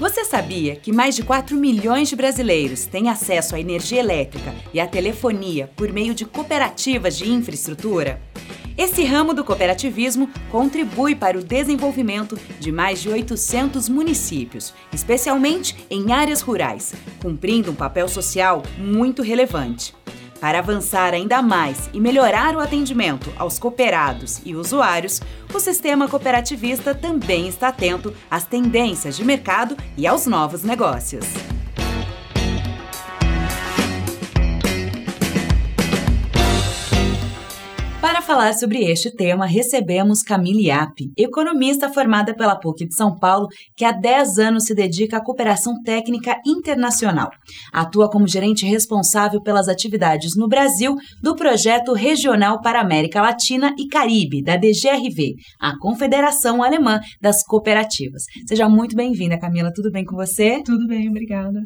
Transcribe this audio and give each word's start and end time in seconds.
Você 0.00 0.24
sabia 0.24 0.76
que 0.76 0.94
mais 0.94 1.14
de 1.14 1.22
4 1.22 1.54
milhões 1.54 2.08
de 2.08 2.16
brasileiros 2.16 2.86
têm 2.86 3.10
acesso 3.10 3.54
à 3.54 3.60
energia 3.60 4.00
elétrica 4.00 4.54
e 4.72 4.80
à 4.80 4.86
telefonia 4.86 5.70
por 5.76 5.92
meio 5.92 6.14
de 6.14 6.24
cooperativas 6.24 7.18
de 7.18 7.30
infraestrutura? 7.30 8.18
Esse 8.78 9.04
ramo 9.04 9.34
do 9.34 9.44
cooperativismo 9.44 10.30
contribui 10.50 11.14
para 11.14 11.38
o 11.38 11.44
desenvolvimento 11.44 12.34
de 12.58 12.72
mais 12.72 13.02
de 13.02 13.10
800 13.10 13.90
municípios, 13.90 14.72
especialmente 14.90 15.76
em 15.90 16.12
áreas 16.12 16.40
rurais, 16.40 16.94
cumprindo 17.20 17.70
um 17.70 17.74
papel 17.74 18.08
social 18.08 18.62
muito 18.78 19.20
relevante. 19.20 19.94
Para 20.40 20.60
avançar 20.60 21.12
ainda 21.12 21.42
mais 21.42 21.90
e 21.92 22.00
melhorar 22.00 22.56
o 22.56 22.60
atendimento 22.60 23.30
aos 23.36 23.58
cooperados 23.58 24.40
e 24.44 24.56
usuários, 24.56 25.20
o 25.52 25.60
sistema 25.60 26.08
cooperativista 26.08 26.94
também 26.94 27.46
está 27.46 27.68
atento 27.68 28.14
às 28.30 28.44
tendências 28.44 29.16
de 29.16 29.24
mercado 29.24 29.76
e 29.98 30.06
aos 30.06 30.26
novos 30.26 30.62
negócios. 30.62 31.26
Falar 38.30 38.54
sobre 38.54 38.84
este 38.84 39.10
tema, 39.10 39.44
recebemos 39.44 40.22
Camille 40.22 40.68
Yap, 40.68 40.94
economista 41.18 41.92
formada 41.92 42.32
pela 42.32 42.54
PUC 42.54 42.86
de 42.86 42.94
São 42.94 43.18
Paulo, 43.18 43.48
que 43.76 43.84
há 43.84 43.90
10 43.90 44.38
anos 44.38 44.66
se 44.66 44.72
dedica 44.72 45.16
à 45.16 45.20
cooperação 45.20 45.74
técnica 45.82 46.36
internacional. 46.46 47.28
Atua 47.72 48.08
como 48.08 48.28
gerente 48.28 48.64
responsável 48.64 49.42
pelas 49.42 49.66
atividades 49.66 50.36
no 50.36 50.46
Brasil 50.46 50.94
do 51.20 51.34
Projeto 51.34 51.92
Regional 51.92 52.60
para 52.60 52.80
América 52.80 53.20
Latina 53.20 53.74
e 53.76 53.88
Caribe, 53.88 54.44
da 54.44 54.56
DGRV, 54.56 55.34
a 55.58 55.76
Confederação 55.80 56.62
Alemã 56.62 57.00
das 57.20 57.42
Cooperativas. 57.42 58.22
Seja 58.46 58.68
muito 58.68 58.94
bem-vinda, 58.94 59.40
Camila. 59.40 59.72
Tudo 59.74 59.90
bem 59.90 60.04
com 60.04 60.14
você? 60.14 60.62
Tudo 60.64 60.86
bem, 60.86 61.08
obrigada. 61.08 61.58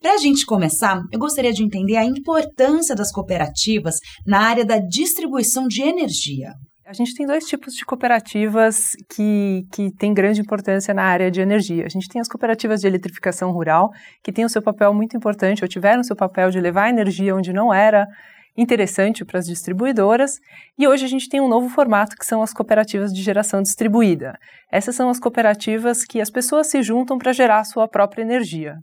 Para 0.00 0.14
a 0.14 0.18
gente 0.18 0.46
começar, 0.46 0.98
eu 1.12 1.18
gostaria 1.18 1.52
de 1.52 1.62
entender 1.62 1.96
a 1.96 2.06
importância 2.06 2.96
das 2.96 3.12
cooperativas 3.12 3.96
na 4.26 4.40
área 4.40 4.64
da 4.64 4.78
distribuição 4.78 5.68
de 5.68 5.76
de 5.76 6.05
energia? 6.06 6.52
A 6.86 6.92
gente 6.92 7.16
tem 7.16 7.26
dois 7.26 7.44
tipos 7.44 7.74
de 7.74 7.84
cooperativas 7.84 8.92
que, 9.12 9.66
que 9.72 9.90
têm 9.96 10.14
grande 10.14 10.40
importância 10.40 10.94
na 10.94 11.02
área 11.02 11.32
de 11.32 11.40
energia. 11.40 11.84
A 11.84 11.88
gente 11.88 12.08
tem 12.08 12.20
as 12.20 12.28
cooperativas 12.28 12.80
de 12.80 12.86
eletrificação 12.86 13.50
rural, 13.50 13.90
que 14.22 14.30
têm 14.30 14.44
o 14.44 14.48
seu 14.48 14.62
papel 14.62 14.94
muito 14.94 15.16
importante, 15.16 15.64
ou 15.64 15.68
tiveram 15.68 16.00
o 16.00 16.04
seu 16.04 16.14
papel 16.14 16.48
de 16.50 16.60
levar 16.60 16.88
energia 16.88 17.34
onde 17.34 17.52
não 17.52 17.74
era 17.74 18.06
interessante 18.56 19.24
para 19.24 19.40
as 19.40 19.46
distribuidoras. 19.46 20.38
E 20.78 20.86
hoje 20.86 21.04
a 21.04 21.08
gente 21.08 21.28
tem 21.28 21.40
um 21.40 21.48
novo 21.48 21.68
formato 21.68 22.16
que 22.16 22.24
são 22.24 22.40
as 22.40 22.52
cooperativas 22.52 23.12
de 23.12 23.20
geração 23.20 23.62
distribuída. 23.62 24.38
Essas 24.70 24.94
são 24.94 25.10
as 25.10 25.18
cooperativas 25.18 26.04
que 26.04 26.20
as 26.20 26.30
pessoas 26.30 26.68
se 26.68 26.82
juntam 26.82 27.18
para 27.18 27.32
gerar 27.32 27.58
a 27.58 27.64
sua 27.64 27.88
própria 27.88 28.22
energia. 28.22 28.76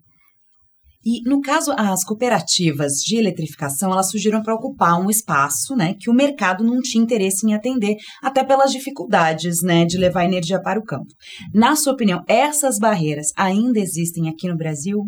E 1.06 1.22
no 1.28 1.42
caso, 1.42 1.74
as 1.78 2.04
cooperativas 2.04 2.94
de 3.06 3.18
eletrificação, 3.18 3.92
elas 3.92 4.10
surgiram 4.10 4.42
para 4.42 4.56
ocupar 4.56 5.00
um 5.00 5.10
espaço, 5.10 5.76
né, 5.76 5.96
que 6.00 6.10
o 6.10 6.14
mercado 6.14 6.64
não 6.64 6.80
tinha 6.82 7.04
interesse 7.04 7.46
em 7.46 7.54
atender, 7.54 7.96
até 8.22 8.44
pelas 8.44 8.72
dificuldades, 8.72 9.62
né, 9.62 9.86
de 9.86 9.98
levar 9.98 10.26
energia 10.26 10.62
para 10.62 10.80
o 10.80 10.84
campo. 10.84 11.14
Na 11.54 11.76
sua 11.76 11.94
opinião, 11.94 12.24
essas 12.28 12.78
barreiras 12.80 13.28
ainda 13.36 13.80
existem 13.80 14.30
aqui 14.30 14.48
no 14.48 14.58
Brasil? 14.58 15.04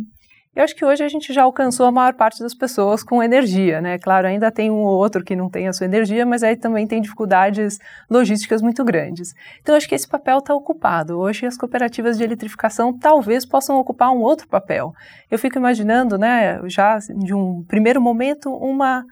Eu 0.55 0.63
acho 0.63 0.73
que 0.73 0.85
hoje 0.85 1.03
a 1.03 1.09
gente 1.09 1.33
já 1.33 1.43
alcançou 1.43 1.85
a 1.85 1.91
maior 1.91 2.13
parte 2.13 2.39
das 2.41 2.53
pessoas 2.53 3.03
com 3.03 3.21
energia, 3.21 3.81
né? 3.81 3.99
Claro, 3.99 4.25
ainda 4.25 4.49
tem 4.49 4.71
um 4.71 4.83
ou 4.83 4.97
outro 4.97 5.21
que 5.21 5.35
não 5.35 5.49
tem 5.49 5.67
a 5.67 5.73
sua 5.73 5.83
energia, 5.85 6.25
mas 6.25 6.43
aí 6.43 6.55
também 6.55 6.87
tem 6.87 7.01
dificuldades 7.01 7.77
logísticas 8.09 8.61
muito 8.61 8.81
grandes. 8.85 9.35
Então, 9.61 9.75
acho 9.75 9.89
que 9.89 9.95
esse 9.95 10.07
papel 10.07 10.37
está 10.37 10.55
ocupado. 10.55 11.19
Hoje, 11.19 11.45
as 11.45 11.57
cooperativas 11.57 12.17
de 12.17 12.23
eletrificação 12.23 12.97
talvez 12.97 13.45
possam 13.45 13.77
ocupar 13.77 14.11
um 14.11 14.21
outro 14.21 14.47
papel. 14.47 14.93
Eu 15.29 15.37
fico 15.37 15.57
imaginando, 15.57 16.17
né, 16.17 16.61
já 16.69 16.99
de 16.99 17.33
um 17.33 17.61
primeiro 17.67 18.01
momento, 18.01 18.49
uma 18.49 19.03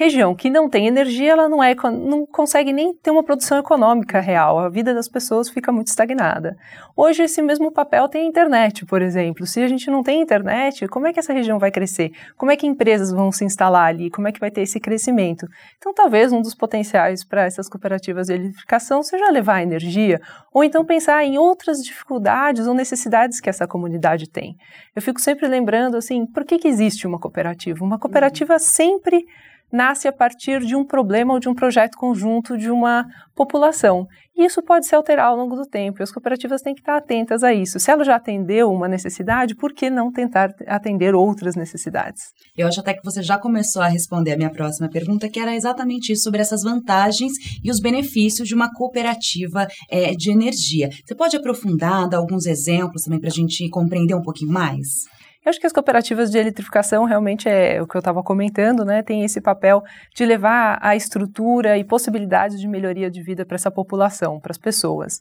região 0.00 0.34
que 0.34 0.48
não 0.48 0.66
tem 0.66 0.86
energia, 0.86 1.32
ela 1.32 1.46
não, 1.46 1.62
é, 1.62 1.74
não 1.74 2.24
consegue 2.24 2.72
nem 2.72 2.94
ter 2.94 3.10
uma 3.10 3.22
produção 3.22 3.58
econômica 3.58 4.18
real. 4.18 4.58
A 4.58 4.70
vida 4.70 4.94
das 4.94 5.06
pessoas 5.06 5.50
fica 5.50 5.70
muito 5.70 5.88
estagnada. 5.88 6.56
Hoje, 6.96 7.24
esse 7.24 7.42
mesmo 7.42 7.70
papel 7.70 8.08
tem 8.08 8.22
a 8.22 8.24
internet, 8.24 8.86
por 8.86 9.02
exemplo. 9.02 9.46
Se 9.46 9.62
a 9.62 9.68
gente 9.68 9.90
não 9.90 10.02
tem 10.02 10.22
internet, 10.22 10.88
como 10.88 11.06
é 11.06 11.12
que 11.12 11.20
essa 11.20 11.34
região 11.34 11.58
vai 11.58 11.70
crescer? 11.70 12.12
Como 12.34 12.50
é 12.50 12.56
que 12.56 12.66
empresas 12.66 13.12
vão 13.12 13.30
se 13.30 13.44
instalar 13.44 13.88
ali? 13.88 14.08
Como 14.08 14.26
é 14.26 14.32
que 14.32 14.40
vai 14.40 14.50
ter 14.50 14.62
esse 14.62 14.80
crescimento? 14.80 15.46
Então, 15.76 15.92
talvez 15.92 16.32
um 16.32 16.40
dos 16.40 16.54
potenciais 16.54 17.22
para 17.22 17.44
essas 17.44 17.68
cooperativas 17.68 18.28
de 18.28 18.32
eletrificação 18.32 19.02
seja 19.02 19.30
levar 19.30 19.62
energia, 19.62 20.18
ou 20.50 20.64
então 20.64 20.82
pensar 20.82 21.22
em 21.24 21.36
outras 21.36 21.84
dificuldades 21.84 22.66
ou 22.66 22.72
necessidades 22.72 23.38
que 23.38 23.50
essa 23.50 23.66
comunidade 23.66 24.30
tem. 24.30 24.56
Eu 24.96 25.02
fico 25.02 25.20
sempre 25.20 25.46
lembrando, 25.46 25.98
assim, 25.98 26.24
por 26.24 26.44
que, 26.46 26.58
que 26.58 26.68
existe 26.68 27.06
uma 27.06 27.18
cooperativa? 27.18 27.84
Uma 27.84 27.98
cooperativa 27.98 28.58
sempre 28.58 29.26
nasce 29.72 30.08
a 30.08 30.12
partir 30.12 30.60
de 30.60 30.74
um 30.74 30.84
problema 30.84 31.34
ou 31.34 31.40
de 31.40 31.48
um 31.48 31.54
projeto 31.54 31.96
conjunto 31.96 32.56
de 32.56 32.70
uma 32.70 33.06
população. 33.34 34.06
E 34.36 34.44
isso 34.44 34.62
pode 34.62 34.86
se 34.86 34.94
alterar 34.94 35.26
ao 35.26 35.36
longo 35.36 35.54
do 35.54 35.66
tempo, 35.66 36.00
e 36.00 36.02
as 36.02 36.10
cooperativas 36.10 36.62
têm 36.62 36.74
que 36.74 36.80
estar 36.80 36.96
atentas 36.96 37.42
a 37.42 37.52
isso. 37.52 37.78
Se 37.78 37.90
ela 37.90 38.04
já 38.04 38.16
atendeu 38.16 38.70
uma 38.70 38.88
necessidade, 38.88 39.54
por 39.54 39.72
que 39.72 39.90
não 39.90 40.10
tentar 40.10 40.50
atender 40.66 41.14
outras 41.14 41.54
necessidades? 41.54 42.22
Eu 42.56 42.66
acho 42.66 42.80
até 42.80 42.94
que 42.94 43.04
você 43.04 43.22
já 43.22 43.38
começou 43.38 43.82
a 43.82 43.88
responder 43.88 44.32
a 44.32 44.36
minha 44.36 44.50
próxima 44.50 44.88
pergunta, 44.88 45.28
que 45.28 45.38
era 45.38 45.54
exatamente 45.54 46.12
isso, 46.12 46.22
sobre 46.22 46.40
essas 46.40 46.62
vantagens 46.62 47.32
e 47.62 47.70
os 47.70 47.80
benefícios 47.80 48.48
de 48.48 48.54
uma 48.54 48.72
cooperativa 48.72 49.66
é, 49.90 50.12
de 50.12 50.30
energia. 50.30 50.88
Você 51.04 51.14
pode 51.14 51.36
aprofundar, 51.36 52.08
dar 52.08 52.18
alguns 52.18 52.46
exemplos 52.46 53.02
também 53.02 53.20
para 53.20 53.28
a 53.28 53.32
gente 53.32 53.68
compreender 53.68 54.14
um 54.14 54.22
pouquinho 54.22 54.52
mais? 54.52 55.04
Eu 55.42 55.48
acho 55.48 55.58
que 55.58 55.66
as 55.66 55.72
cooperativas 55.72 56.30
de 56.30 56.36
eletrificação 56.36 57.04
realmente 57.04 57.48
é 57.48 57.80
o 57.80 57.86
que 57.86 57.96
eu 57.96 58.00
estava 58.00 58.22
comentando, 58.22 58.84
né? 58.84 59.02
Tem 59.02 59.24
esse 59.24 59.40
papel 59.40 59.82
de 60.14 60.26
levar 60.26 60.78
a 60.82 60.94
estrutura 60.94 61.78
e 61.78 61.84
possibilidades 61.84 62.60
de 62.60 62.68
melhoria 62.68 63.10
de 63.10 63.22
vida 63.22 63.46
para 63.46 63.54
essa 63.54 63.70
população, 63.70 64.38
para 64.38 64.50
as 64.50 64.58
pessoas. 64.58 65.18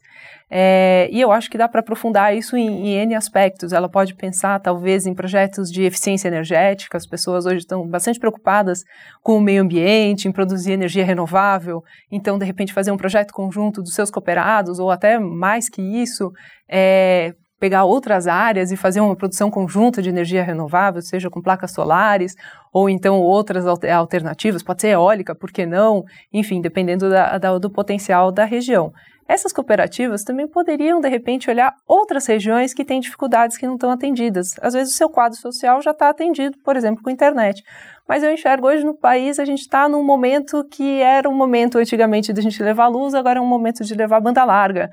É, 0.51 1.07
e 1.09 1.21
eu 1.21 1.31
acho 1.31 1.49
que 1.49 1.57
dá 1.57 1.69
para 1.69 1.79
aprofundar 1.79 2.35
isso 2.35 2.57
em, 2.57 2.67
em 2.67 2.95
N 3.03 3.15
aspectos. 3.15 3.71
Ela 3.71 3.87
pode 3.87 4.13
pensar, 4.13 4.59
talvez, 4.59 5.05
em 5.05 5.13
projetos 5.13 5.71
de 5.71 5.83
eficiência 5.83 6.27
energética. 6.27 6.97
As 6.97 7.07
pessoas 7.07 7.45
hoje 7.45 7.59
estão 7.59 7.87
bastante 7.87 8.19
preocupadas 8.19 8.83
com 9.23 9.37
o 9.37 9.41
meio 9.41 9.61
ambiente, 9.61 10.27
em 10.27 10.33
produzir 10.33 10.73
energia 10.73 11.05
renovável. 11.05 11.81
Então, 12.11 12.37
de 12.37 12.43
repente, 12.43 12.73
fazer 12.73 12.91
um 12.91 12.97
projeto 12.97 13.31
conjunto 13.31 13.81
dos 13.81 13.93
seus 13.93 14.11
cooperados, 14.11 14.79
ou 14.79 14.91
até 14.91 15.17
mais 15.17 15.69
que 15.69 15.81
isso, 15.81 16.29
é, 16.67 17.33
pegar 17.59 17.83
outras 17.83 18.27
áreas 18.27 18.71
e 18.71 18.77
fazer 18.77 19.01
uma 19.01 19.15
produção 19.15 19.51
conjunta 19.51 20.01
de 20.01 20.09
energia 20.09 20.43
renovável, 20.43 21.01
seja 21.01 21.29
com 21.29 21.41
placas 21.41 21.71
solares 21.71 22.35
ou 22.71 22.89
então 22.89 23.19
outras 23.19 23.65
alternativas, 23.67 24.63
pode 24.63 24.81
ser 24.81 24.89
eólica, 24.89 25.35
por 25.35 25.51
que 25.51 25.65
não? 25.65 26.05
Enfim, 26.31 26.61
dependendo 26.61 27.09
da, 27.09 27.37
da, 27.37 27.57
do 27.57 27.69
potencial 27.69 28.31
da 28.31 28.45
região. 28.45 28.93
Essas 29.27 29.53
cooperativas 29.53 30.23
também 30.23 30.47
poderiam, 30.47 30.99
de 30.99 31.07
repente, 31.07 31.51
olhar 31.51 31.75
outras 31.87 32.25
regiões 32.25 32.73
que 32.73 32.83
têm 32.83 32.99
dificuldades 32.99 33.57
que 33.57 33.67
não 33.67 33.75
estão 33.75 33.91
atendidas. 33.91 34.55
Às 34.59 34.73
vezes 34.73 34.93
o 34.95 34.97
seu 34.97 35.07
quadro 35.07 35.37
social 35.37 35.79
já 35.83 35.91
está 35.91 36.09
atendido, 36.09 36.57
por 36.65 36.75
exemplo, 36.75 37.03
com 37.03 37.11
internet. 37.11 37.63
Mas 38.07 38.23
eu 38.23 38.33
enxergo 38.33 38.65
hoje 38.65 38.83
no 38.83 38.95
país, 38.95 39.37
a 39.37 39.45
gente 39.45 39.59
está 39.59 39.87
num 39.87 40.03
momento 40.03 40.63
que 40.63 40.99
era 40.99 41.29
um 41.29 41.35
momento 41.35 41.77
antigamente 41.77 42.33
de 42.33 42.39
a 42.39 42.43
gente 42.43 42.63
levar 42.63 42.87
luz, 42.87 43.13
agora 43.13 43.37
é 43.37 43.41
um 43.41 43.45
momento 43.45 43.83
de 43.83 43.93
levar 43.93 44.19
banda 44.19 44.43
larga 44.43 44.89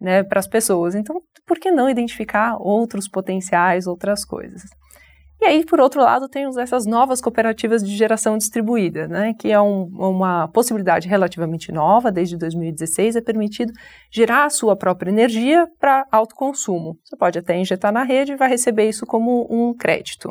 né, 0.00 0.22
para 0.22 0.40
as 0.40 0.46
pessoas. 0.46 0.94
Então, 0.94 1.20
por 1.46 1.58
que 1.58 1.70
não 1.70 1.90
identificar 1.90 2.56
outros 2.58 3.08
potenciais, 3.08 3.86
outras 3.86 4.24
coisas? 4.24 4.62
E 5.42 5.46
aí, 5.46 5.64
por 5.64 5.80
outro 5.80 6.02
lado, 6.02 6.28
temos 6.28 6.58
essas 6.58 6.84
novas 6.84 7.18
cooperativas 7.18 7.82
de 7.82 7.96
geração 7.96 8.36
distribuída, 8.36 9.08
né, 9.08 9.32
que 9.32 9.50
é 9.50 9.58
um, 9.58 9.84
uma 9.84 10.46
possibilidade 10.48 11.08
relativamente 11.08 11.72
nova, 11.72 12.12
desde 12.12 12.36
2016 12.36 13.16
é 13.16 13.22
permitido 13.22 13.72
gerar 14.10 14.44
a 14.44 14.50
sua 14.50 14.76
própria 14.76 15.10
energia 15.10 15.66
para 15.78 16.06
autoconsumo. 16.12 16.98
Você 17.02 17.16
pode 17.16 17.38
até 17.38 17.56
injetar 17.56 17.90
na 17.90 18.02
rede 18.02 18.32
e 18.32 18.36
vai 18.36 18.50
receber 18.50 18.86
isso 18.86 19.06
como 19.06 19.46
um 19.50 19.74
crédito. 19.74 20.30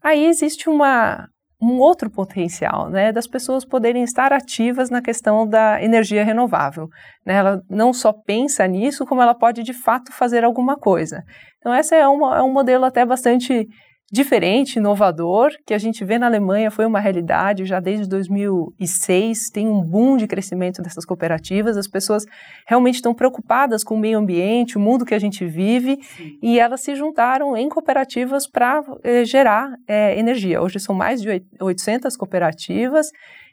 Aí 0.00 0.24
existe 0.26 0.68
uma, 0.68 1.28
um 1.60 1.78
outro 1.78 2.08
potencial, 2.08 2.88
né, 2.88 3.12
das 3.12 3.26
pessoas 3.26 3.64
poderem 3.64 4.02
estar 4.02 4.32
ativas 4.32 4.88
na 4.88 5.02
questão 5.02 5.46
da 5.46 5.82
energia 5.82 6.24
renovável. 6.24 6.88
Né? 7.24 7.34
Ela 7.34 7.62
não 7.68 7.92
só 7.92 8.12
pensa 8.12 8.66
nisso, 8.66 9.04
como 9.04 9.20
ela 9.20 9.34
pode 9.34 9.62
de 9.62 9.74
fato 9.74 10.10
fazer 10.12 10.42
alguma 10.42 10.76
coisa. 10.76 11.22
Então, 11.58 11.74
esse 11.74 11.94
é, 11.94 12.00
é 12.00 12.08
um 12.08 12.52
modelo 12.52 12.86
até 12.86 13.04
bastante 13.04 13.68
diferente, 14.10 14.76
inovador, 14.76 15.50
que 15.64 15.72
a 15.72 15.78
gente 15.78 16.04
vê 16.04 16.18
na 16.18 16.26
Alemanha 16.26 16.70
foi 16.70 16.84
uma 16.84 16.98
realidade 16.98 17.64
já 17.64 17.78
desde 17.78 18.08
2006, 18.08 19.50
tem 19.50 19.68
um 19.68 19.80
boom 19.80 20.16
de 20.16 20.26
crescimento 20.26 20.82
dessas 20.82 21.04
cooperativas, 21.04 21.76
as 21.76 21.86
pessoas 21.86 22.24
realmente 22.66 22.96
estão 22.96 23.14
preocupadas 23.14 23.84
com 23.84 23.94
o 23.94 23.98
meio 23.98 24.18
ambiente, 24.18 24.76
o 24.76 24.80
mundo 24.80 25.04
que 25.04 25.14
a 25.14 25.18
gente 25.18 25.46
vive, 25.46 25.98
Sim. 26.02 26.38
e 26.42 26.58
elas 26.58 26.80
se 26.80 26.96
juntaram 26.96 27.56
em 27.56 27.68
cooperativas 27.68 28.48
para 28.48 28.82
eh, 29.04 29.24
gerar 29.24 29.76
eh, 29.86 30.18
energia. 30.18 30.60
Hoje 30.60 30.80
são 30.80 30.94
mais 30.94 31.22
de 31.22 31.42
800 31.60 32.16
cooperativas, 32.16 33.10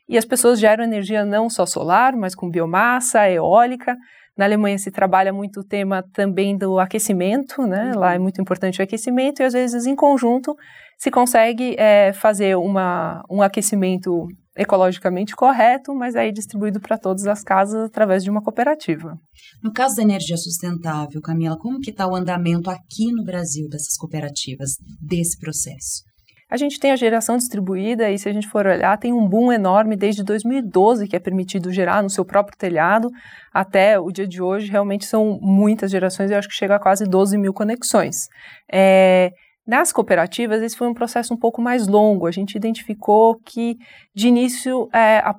e 0.09 0.17
as 0.17 0.25
pessoas 0.25 0.59
geram 0.59 0.83
energia 0.83 1.25
não 1.25 1.49
só 1.49 1.65
solar, 1.65 2.15
mas 2.15 2.33
com 2.33 2.49
biomassa, 2.49 3.29
eólica, 3.29 3.95
Na 4.37 4.45
Alemanha 4.45 4.77
se 4.77 4.91
trabalha 4.91 5.33
muito 5.33 5.61
o 5.61 5.63
tema 5.63 6.03
também 6.13 6.55
do 6.55 6.79
aquecimento, 6.79 7.65
né? 7.65 7.91
Uhum. 7.93 7.99
Lá 7.99 8.13
é 8.13 8.19
muito 8.19 8.39
importante 8.39 8.79
o 8.79 8.83
aquecimento 8.83 9.41
e 9.41 9.45
às 9.45 9.53
vezes 9.53 9.85
em 9.85 9.95
conjunto 9.95 10.55
se 10.97 11.09
consegue 11.09 11.75
é, 11.77 12.13
fazer 12.13 12.55
uma, 12.55 13.23
um 13.29 13.41
aquecimento 13.41 14.27
ecologicamente 14.55 15.35
correto, 15.35 15.93
mas 15.93 16.15
aí 16.15 16.31
distribuído 16.31 16.79
para 16.79 16.97
todas 16.97 17.27
as 17.27 17.43
casas 17.43 17.85
através 17.85 18.23
de 18.23 18.29
uma 18.29 18.41
cooperativa. 18.41 19.17
No 19.63 19.71
caso 19.71 19.95
da 19.95 20.01
energia 20.01 20.35
sustentável, 20.35 21.21
Camila, 21.21 21.57
como 21.57 21.79
que 21.79 21.91
está 21.91 22.07
o 22.07 22.15
andamento 22.15 22.69
aqui 22.69 23.11
no 23.11 23.23
Brasil 23.23 23.69
dessas 23.69 23.95
cooperativas, 23.95 24.71
desse 24.99 25.37
processo? 25.37 26.06
A 26.49 26.55
gente 26.55 26.79
tem 26.79 26.91
a 26.91 26.95
geração 26.95 27.35
distribuída 27.35 28.09
e 28.09 28.17
se 28.17 28.29
a 28.29 28.33
gente 28.33 28.47
for 28.47 28.65
olhar, 28.65 28.97
tem 28.97 29.11
um 29.11 29.27
boom 29.27 29.51
enorme 29.51 29.97
desde 29.97 30.23
2012 30.23 31.07
que 31.07 31.15
é 31.15 31.19
permitido 31.19 31.71
gerar 31.73 32.01
no 32.01 32.09
seu 32.09 32.23
próprio 32.23 32.57
telhado 32.57 33.09
até 33.53 33.99
o 33.99 34.09
dia 34.11 34.25
de 34.25 34.41
hoje. 34.41 34.71
Realmente 34.71 35.05
são 35.05 35.37
muitas 35.41 35.91
gerações, 35.91 36.31
eu 36.31 36.37
acho 36.37 36.47
que 36.47 36.55
chega 36.55 36.75
a 36.75 36.79
quase 36.79 37.03
12 37.03 37.37
mil 37.37 37.53
conexões. 37.53 38.27
É, 38.71 39.31
nas 39.67 39.91
cooperativas, 39.91 40.61
esse 40.61 40.77
foi 40.77 40.87
um 40.87 40.93
processo 40.93 41.33
um 41.33 41.37
pouco 41.37 41.61
mais 41.61 41.85
longo. 41.87 42.25
A 42.25 42.31
gente 42.31 42.55
identificou 42.55 43.35
que, 43.45 43.75
de 44.15 44.29
início, 44.29 44.87
é, 44.93 45.17
a 45.17 45.35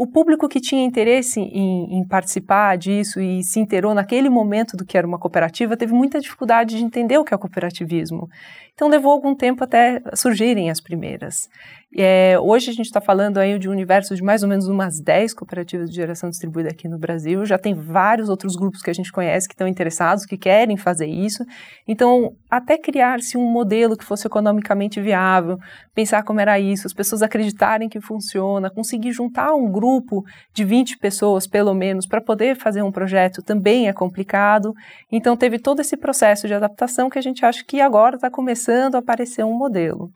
o 0.00 0.06
público 0.06 0.48
que 0.48 0.62
tinha 0.62 0.82
interesse 0.82 1.38
em, 1.38 1.98
em, 1.98 2.08
participar 2.08 2.78
disso 2.78 3.20
e 3.20 3.42
se 3.44 3.60
inteirou 3.60 3.92
naquele 3.92 4.30
momento 4.30 4.74
do 4.74 4.82
que 4.82 4.96
era 4.96 5.06
uma 5.06 5.18
cooperativa 5.18 5.76
teve 5.76 5.92
muita 5.92 6.18
dificuldade 6.18 6.78
de 6.78 6.82
entender 6.82 7.18
o 7.18 7.24
que 7.24 7.34
é 7.34 7.36
o 7.36 7.38
cooperativismo. 7.38 8.26
Então 8.72 8.88
levou 8.88 9.12
algum 9.12 9.34
tempo 9.34 9.62
até 9.62 10.00
surgirem 10.14 10.70
as 10.70 10.80
primeiras. 10.80 11.50
É, 11.96 12.38
hoje 12.38 12.70
a 12.70 12.72
gente 12.72 12.86
está 12.86 13.00
falando 13.00 13.38
aí 13.38 13.58
de 13.58 13.68
um 13.68 13.72
universo 13.72 14.14
de 14.14 14.22
mais 14.22 14.44
ou 14.44 14.48
menos 14.48 14.68
umas 14.68 15.00
10 15.00 15.34
cooperativas 15.34 15.90
de 15.90 15.96
geração 15.96 16.30
distribuída 16.30 16.70
aqui 16.70 16.88
no 16.88 16.96
Brasil. 16.96 17.44
Já 17.44 17.58
tem 17.58 17.74
vários 17.74 18.28
outros 18.28 18.54
grupos 18.54 18.80
que 18.80 18.90
a 18.90 18.92
gente 18.92 19.10
conhece 19.10 19.48
que 19.48 19.54
estão 19.54 19.66
interessados, 19.66 20.24
que 20.24 20.38
querem 20.38 20.76
fazer 20.76 21.06
isso. 21.06 21.44
Então, 21.88 22.36
até 22.48 22.78
criar-se 22.78 23.36
um 23.36 23.44
modelo 23.44 23.96
que 23.96 24.04
fosse 24.04 24.24
economicamente 24.24 25.00
viável, 25.00 25.58
pensar 25.92 26.22
como 26.22 26.38
era 26.38 26.60
isso, 26.60 26.86
as 26.86 26.94
pessoas 26.94 27.22
acreditarem 27.22 27.88
que 27.88 28.00
funciona, 28.00 28.70
conseguir 28.70 29.10
juntar 29.10 29.52
um 29.54 29.68
grupo 29.68 30.22
de 30.54 30.64
20 30.64 30.96
pessoas, 30.98 31.44
pelo 31.48 31.74
menos, 31.74 32.06
para 32.06 32.20
poder 32.20 32.56
fazer 32.56 32.82
um 32.82 32.92
projeto 32.92 33.42
também 33.42 33.88
é 33.88 33.92
complicado. 33.92 34.72
Então, 35.10 35.36
teve 35.36 35.58
todo 35.58 35.80
esse 35.80 35.96
processo 35.96 36.46
de 36.46 36.54
adaptação 36.54 37.10
que 37.10 37.18
a 37.18 37.22
gente 37.22 37.44
acha 37.44 37.64
que 37.66 37.80
agora 37.80 38.14
está 38.14 38.30
começando 38.30 38.94
a 38.94 38.98
aparecer 38.98 39.44
um 39.44 39.58
modelo. 39.58 40.08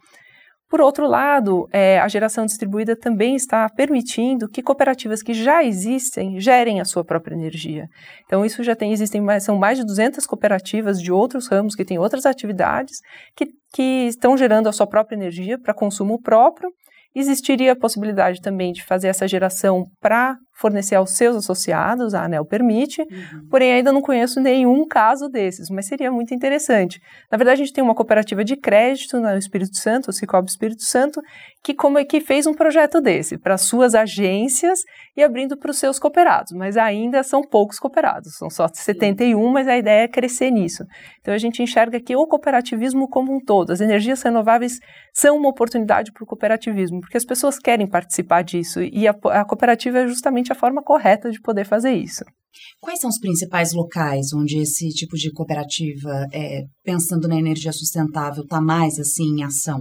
Por 0.68 0.80
outro 0.80 1.06
lado, 1.06 1.68
é, 1.72 2.00
a 2.00 2.08
geração 2.08 2.46
distribuída 2.46 2.96
também 2.96 3.36
está 3.36 3.68
permitindo 3.68 4.48
que 4.48 4.62
cooperativas 4.62 5.22
que 5.22 5.34
já 5.34 5.62
existem 5.62 6.40
gerem 6.40 6.80
a 6.80 6.84
sua 6.84 7.04
própria 7.04 7.34
energia. 7.34 7.86
Então, 8.24 8.44
isso 8.44 8.62
já 8.62 8.74
tem, 8.74 8.92
existem 8.92 9.20
mais, 9.20 9.44
são 9.44 9.56
mais 9.56 9.78
de 9.78 9.84
200 9.84 10.26
cooperativas 10.26 11.00
de 11.00 11.12
outros 11.12 11.48
ramos 11.48 11.74
que 11.74 11.84
têm 11.84 11.98
outras 11.98 12.26
atividades 12.26 12.98
que, 13.36 13.46
que 13.72 14.06
estão 14.08 14.36
gerando 14.36 14.68
a 14.68 14.72
sua 14.72 14.86
própria 14.86 15.16
energia 15.16 15.58
para 15.58 15.74
consumo 15.74 16.20
próprio. 16.20 16.70
Existiria 17.14 17.72
a 17.72 17.76
possibilidade 17.76 18.40
também 18.40 18.72
de 18.72 18.84
fazer 18.84 19.08
essa 19.08 19.28
geração 19.28 19.84
para 20.00 20.36
fornecer 20.54 20.94
aos 20.94 21.10
seus 21.10 21.36
associados, 21.36 22.14
a 22.14 22.24
ANEL 22.24 22.44
permite, 22.44 23.02
uhum. 23.02 23.48
porém 23.50 23.72
ainda 23.72 23.92
não 23.92 24.00
conheço 24.00 24.40
nenhum 24.40 24.86
caso 24.86 25.28
desses, 25.28 25.68
mas 25.68 25.86
seria 25.86 26.10
muito 26.10 26.32
interessante. 26.32 27.00
Na 27.30 27.36
verdade, 27.36 27.60
a 27.60 27.64
gente 27.64 27.72
tem 27.72 27.82
uma 27.82 27.94
cooperativa 27.94 28.44
de 28.44 28.56
crédito 28.56 29.20
no 29.20 29.36
Espírito 29.36 29.76
Santo, 29.76 30.10
o 30.10 30.12
Cicobi 30.12 30.48
Espírito 30.48 30.84
Santo, 30.84 31.20
que 31.62 31.74
como 31.74 31.98
é 31.98 32.04
que 32.04 32.20
fez 32.20 32.46
um 32.46 32.54
projeto 32.54 33.00
desse 33.00 33.36
para 33.36 33.58
suas 33.58 33.94
agências 33.94 34.80
e 35.16 35.22
abrindo 35.22 35.56
para 35.56 35.70
os 35.70 35.78
seus 35.78 35.98
cooperados, 35.98 36.52
mas 36.52 36.76
ainda 36.76 37.22
são 37.22 37.42
poucos 37.42 37.78
cooperados, 37.78 38.36
são 38.36 38.48
só 38.48 38.68
71, 38.68 39.48
mas 39.50 39.66
a 39.66 39.76
ideia 39.76 40.04
é 40.04 40.08
crescer 40.08 40.50
nisso. 40.50 40.84
Então 41.20 41.34
a 41.34 41.38
gente 41.38 41.62
enxerga 41.62 41.98
que 42.00 42.14
o 42.14 42.26
cooperativismo 42.26 43.08
como 43.08 43.34
um 43.34 43.40
todo, 43.40 43.72
as 43.72 43.80
energias 43.80 44.22
renováveis 44.22 44.78
são 45.12 45.36
uma 45.36 45.48
oportunidade 45.48 46.12
para 46.12 46.22
o 46.22 46.26
cooperativismo, 46.26 47.00
porque 47.00 47.16
as 47.16 47.24
pessoas 47.24 47.58
querem 47.58 47.86
participar 47.86 48.42
disso 48.42 48.80
e 48.82 49.08
a, 49.08 49.14
a 49.32 49.44
cooperativa 49.44 50.00
é 50.00 50.06
justamente 50.06 50.43
a 50.52 50.54
forma 50.54 50.82
correta 50.82 51.30
de 51.30 51.40
poder 51.40 51.66
fazer 51.66 51.92
isso. 51.92 52.24
Quais 52.80 53.00
são 53.00 53.10
os 53.10 53.18
principais 53.18 53.72
locais 53.72 54.32
onde 54.32 54.58
esse 54.58 54.88
tipo 54.90 55.16
de 55.16 55.32
cooperativa, 55.32 56.26
é, 56.32 56.62
pensando 56.84 57.26
na 57.26 57.36
energia 57.36 57.72
sustentável, 57.72 58.42
está 58.42 58.60
mais 58.60 58.98
assim 58.98 59.38
em 59.38 59.42
ação? 59.42 59.80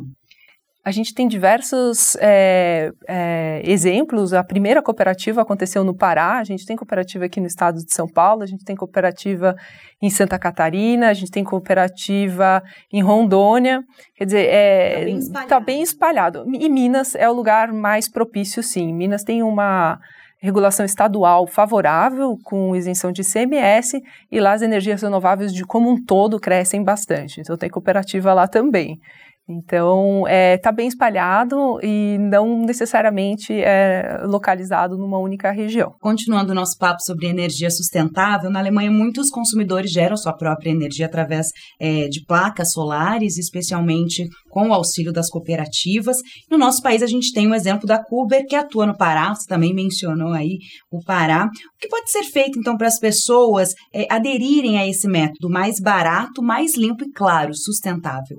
A 0.86 0.92
gente 0.92 1.14
tem 1.14 1.30
diversos 1.30 2.18
é, 2.20 2.92
é, 3.08 3.62
exemplos. 3.64 4.34
A 4.34 4.44
primeira 4.44 4.82
cooperativa 4.82 5.42
aconteceu 5.42 5.82
no 5.82 5.96
Pará, 5.96 6.40
a 6.40 6.44
gente 6.44 6.66
tem 6.66 6.76
cooperativa 6.76 7.24
aqui 7.24 7.40
no 7.40 7.48
estado 7.48 7.78
de 7.78 7.94
São 7.94 8.06
Paulo, 8.06 8.44
a 8.44 8.46
gente 8.46 8.66
tem 8.66 8.76
cooperativa 8.76 9.56
em 10.02 10.10
Santa 10.10 10.38
Catarina, 10.38 11.08
a 11.08 11.14
gente 11.14 11.32
tem 11.32 11.42
cooperativa 11.42 12.62
em 12.92 13.02
Rondônia. 13.02 13.82
Quer 14.18 14.26
dizer, 14.26 14.46
está 14.46 14.54
é, 14.54 15.06
bem, 15.06 15.48
tá 15.48 15.60
bem 15.62 15.82
espalhado. 15.82 16.44
E 16.54 16.68
Minas 16.68 17.16
é 17.16 17.30
o 17.30 17.34
lugar 17.34 17.72
mais 17.72 18.10
propício, 18.10 18.62
sim. 18.62 18.94
Minas 18.94 19.24
tem 19.24 19.42
uma 19.42 19.98
regulação 20.44 20.86
estadual 20.86 21.48
favorável, 21.48 22.38
com 22.44 22.76
isenção 22.76 23.14
de 23.14 23.22
ICMS, 23.22 24.02
e 24.30 24.42
lá 24.42 24.52
as 24.52 24.62
energias 24.62 25.02
renováveis 25.02 25.54
de 25.54 25.64
como 25.64 25.90
um 25.90 26.04
todo 26.04 26.38
crescem 26.38 26.84
bastante. 26.84 27.40
Então 27.40 27.56
tem 27.56 27.70
cooperativa 27.70 28.34
lá 28.34 28.46
também. 28.46 29.00
Então, 29.48 30.22
está 30.26 30.34
é, 30.34 30.58
tá 30.58 30.72
bem 30.72 30.88
espalhado 30.88 31.78
e 31.84 32.18
não 32.18 32.66
necessariamente 32.66 33.52
é 33.54 34.22
localizado 34.24 34.98
numa 34.98 35.20
única 35.20 35.52
região. 35.52 35.94
Continuando 36.00 36.54
o 36.54 36.56
nosso 36.56 36.78
papo 36.78 37.02
sobre 37.02 37.28
energia 37.28 37.70
sustentável, 37.70 38.50
na 38.50 38.60
Alemanha 38.60 38.90
muitos 38.90 39.30
consumidores 39.30 39.92
geram 39.92 40.16
sua 40.16 40.34
própria 40.34 40.70
energia 40.70 41.08
através 41.08 41.48
é, 41.80 42.08
de 42.08 42.24
placas 42.26 42.72
solares, 42.72 43.38
especialmente 43.38 44.26
com 44.50 44.70
o 44.70 44.74
auxílio 44.74 45.12
das 45.12 45.30
cooperativas. 45.30 46.18
No 46.50 46.58
nosso 46.58 46.82
país, 46.82 47.04
a 47.04 47.08
gente 47.08 47.34
tem 47.34 47.48
o 47.48 47.56
exemplo 47.56 47.86
da 47.86 48.02
Kuber, 48.02 48.46
que 48.48 48.56
atua 48.56 48.86
no 48.86 48.96
Pará, 48.96 49.34
você 49.36 49.48
também 49.48 49.74
mencionou 49.74 50.32
aí 50.32 50.58
o 50.90 51.04
Pará. 51.04 51.46
O 51.46 51.80
que 51.80 51.90
pode 51.90 52.10
ser 52.10 52.24
feito, 52.24 52.58
então, 52.58 52.78
para 52.78 52.88
as 52.88 53.00
pessoas 53.00 53.74
é, 53.94 54.08
aderirem 54.10 54.78
a 54.78 54.88
esse 54.88 55.08
método 55.08 55.50
mais 55.50 55.82
barato, 55.82 56.42
mais 56.42 56.78
limpo 56.78 57.04
e, 57.04 57.12
claro, 57.12 57.54
sustentável? 57.54 58.38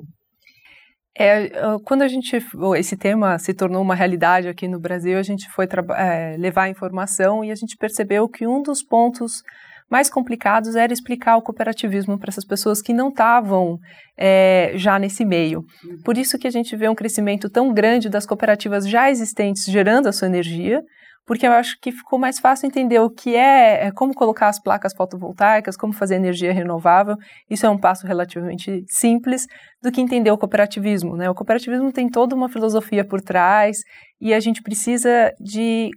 É, 1.16 1.50
quando 1.84 2.02
a 2.02 2.08
gente 2.08 2.36
esse 2.76 2.96
tema 2.96 3.38
se 3.38 3.54
tornou 3.54 3.80
uma 3.80 3.94
realidade 3.94 4.48
aqui 4.48 4.66
no 4.66 4.80
Brasil, 4.80 5.16
a 5.16 5.22
gente 5.22 5.48
foi 5.50 5.68
é, 5.96 6.36
levar 6.36 6.68
informação 6.68 7.44
e 7.44 7.52
a 7.52 7.54
gente 7.54 7.76
percebeu 7.76 8.28
que 8.28 8.46
um 8.46 8.60
dos 8.62 8.82
pontos 8.82 9.42
mais 9.88 10.10
complicados 10.10 10.74
era 10.74 10.92
explicar 10.92 11.36
o 11.36 11.42
cooperativismo 11.42 12.18
para 12.18 12.30
essas 12.30 12.44
pessoas 12.44 12.82
que 12.82 12.92
não 12.92 13.10
estavam 13.10 13.78
é, 14.18 14.72
já 14.74 14.98
nesse 14.98 15.24
meio. 15.24 15.60
Uhum. 15.84 15.98
Por 16.04 16.18
isso 16.18 16.38
que 16.38 16.48
a 16.48 16.50
gente 16.50 16.74
vê 16.74 16.88
um 16.88 16.94
crescimento 16.94 17.48
tão 17.48 17.72
grande 17.72 18.08
das 18.08 18.26
cooperativas 18.26 18.88
já 18.88 19.10
existentes 19.10 19.64
gerando 19.66 20.08
a 20.08 20.12
sua 20.12 20.26
energia, 20.26 20.82
porque 21.26 21.46
eu 21.46 21.52
acho 21.52 21.78
que 21.80 21.90
ficou 21.90 22.18
mais 22.18 22.38
fácil 22.38 22.66
entender 22.66 22.98
o 22.98 23.10
que 23.10 23.34
é, 23.34 23.86
é, 23.86 23.90
como 23.92 24.14
colocar 24.14 24.48
as 24.48 24.60
placas 24.60 24.92
fotovoltaicas, 24.94 25.76
como 25.76 25.92
fazer 25.92 26.16
energia 26.16 26.52
renovável. 26.52 27.16
Isso 27.48 27.64
é 27.64 27.70
um 27.70 27.78
passo 27.78 28.06
relativamente 28.06 28.84
simples 28.88 29.46
do 29.82 29.90
que 29.90 30.00
entender 30.00 30.30
o 30.30 30.38
cooperativismo. 30.38 31.16
Né? 31.16 31.28
O 31.30 31.34
cooperativismo 31.34 31.92
tem 31.92 32.08
toda 32.08 32.34
uma 32.34 32.48
filosofia 32.48 33.04
por 33.04 33.20
trás 33.20 33.78
e 34.20 34.34
a 34.34 34.40
gente 34.40 34.62
precisa 34.62 35.32
de 35.40 35.90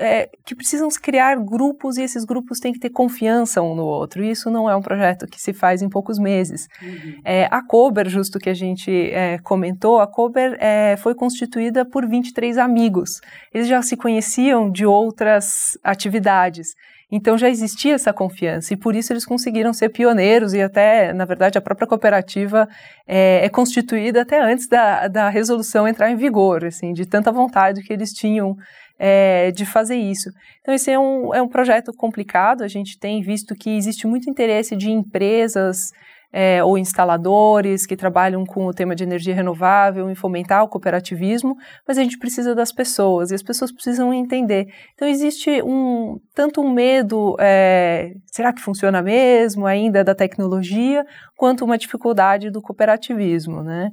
é, 0.00 0.28
que 0.44 0.54
precisam 0.54 0.88
criar 1.00 1.36
grupos 1.36 1.96
e 1.96 2.02
esses 2.02 2.24
grupos 2.24 2.58
têm 2.58 2.72
que 2.72 2.80
ter 2.80 2.90
confiança 2.90 3.62
um 3.62 3.74
no 3.74 3.84
outro. 3.84 4.24
E 4.24 4.30
isso 4.30 4.50
não 4.50 4.68
é 4.68 4.74
um 4.74 4.82
projeto 4.82 5.26
que 5.26 5.40
se 5.40 5.52
faz 5.52 5.82
em 5.82 5.88
poucos 5.88 6.18
meses. 6.18 6.66
Uhum. 6.82 7.20
É, 7.24 7.46
a 7.50 7.62
Cober, 7.62 8.08
justo 8.08 8.38
que 8.38 8.48
a 8.48 8.54
gente 8.54 8.90
é, 8.90 9.38
comentou, 9.38 10.00
a 10.00 10.06
Cober 10.06 10.56
é, 10.58 10.96
foi 10.96 11.14
constituída 11.14 11.84
por 11.84 12.08
23 12.08 12.58
amigos. 12.58 13.20
Eles 13.52 13.68
já 13.68 13.82
se 13.82 13.96
conheciam 13.96 14.70
de 14.70 14.86
outras 14.86 15.78
atividades. 15.84 16.74
Então 17.12 17.36
já 17.36 17.48
existia 17.48 17.94
essa 17.94 18.12
confiança 18.12 18.72
e 18.72 18.76
por 18.76 18.94
isso 18.94 19.12
eles 19.12 19.26
conseguiram 19.26 19.72
ser 19.72 19.88
pioneiros 19.88 20.54
e 20.54 20.62
até, 20.62 21.12
na 21.12 21.24
verdade, 21.24 21.58
a 21.58 21.60
própria 21.60 21.86
cooperativa 21.86 22.68
é, 23.06 23.44
é 23.44 23.48
constituída 23.48 24.22
até 24.22 24.40
antes 24.40 24.68
da, 24.68 25.08
da 25.08 25.28
resolução 25.28 25.88
entrar 25.88 26.10
em 26.10 26.16
vigor, 26.16 26.64
assim, 26.64 26.92
de 26.92 27.04
tanta 27.04 27.32
vontade 27.32 27.82
que 27.82 27.92
eles 27.92 28.12
tinham 28.12 28.56
é, 29.02 29.50
de 29.50 29.64
fazer 29.64 29.96
isso. 29.96 30.28
Então, 30.60 30.74
esse 30.74 30.90
é 30.90 30.98
um, 30.98 31.34
é 31.34 31.40
um 31.40 31.48
projeto 31.48 31.90
complicado, 31.96 32.62
a 32.62 32.68
gente 32.68 32.98
tem 32.98 33.22
visto 33.22 33.54
que 33.54 33.70
existe 33.70 34.06
muito 34.06 34.28
interesse 34.28 34.76
de 34.76 34.90
empresas 34.90 35.90
é, 36.30 36.62
ou 36.62 36.76
instaladores 36.78 37.86
que 37.86 37.96
trabalham 37.96 38.44
com 38.44 38.66
o 38.66 38.74
tema 38.74 38.94
de 38.94 39.02
energia 39.02 39.34
renovável 39.34 40.08
em 40.10 40.14
fomentar 40.14 40.62
o 40.62 40.68
cooperativismo, 40.68 41.56
mas 41.88 41.96
a 41.98 42.02
gente 42.02 42.18
precisa 42.18 42.54
das 42.54 42.70
pessoas 42.70 43.30
e 43.30 43.34
as 43.34 43.42
pessoas 43.42 43.72
precisam 43.72 44.12
entender. 44.12 44.66
Então 44.94 45.08
existe 45.08 45.62
um 45.62 46.20
tanto 46.34 46.60
um 46.60 46.70
medo, 46.70 47.36
é, 47.40 48.12
será 48.26 48.52
que 48.52 48.60
funciona 48.60 49.02
mesmo 49.02 49.66
ainda 49.66 50.04
da 50.04 50.14
tecnologia, 50.14 51.04
quanto 51.36 51.64
uma 51.64 51.78
dificuldade 51.78 52.50
do 52.50 52.62
cooperativismo, 52.62 53.62
né? 53.62 53.90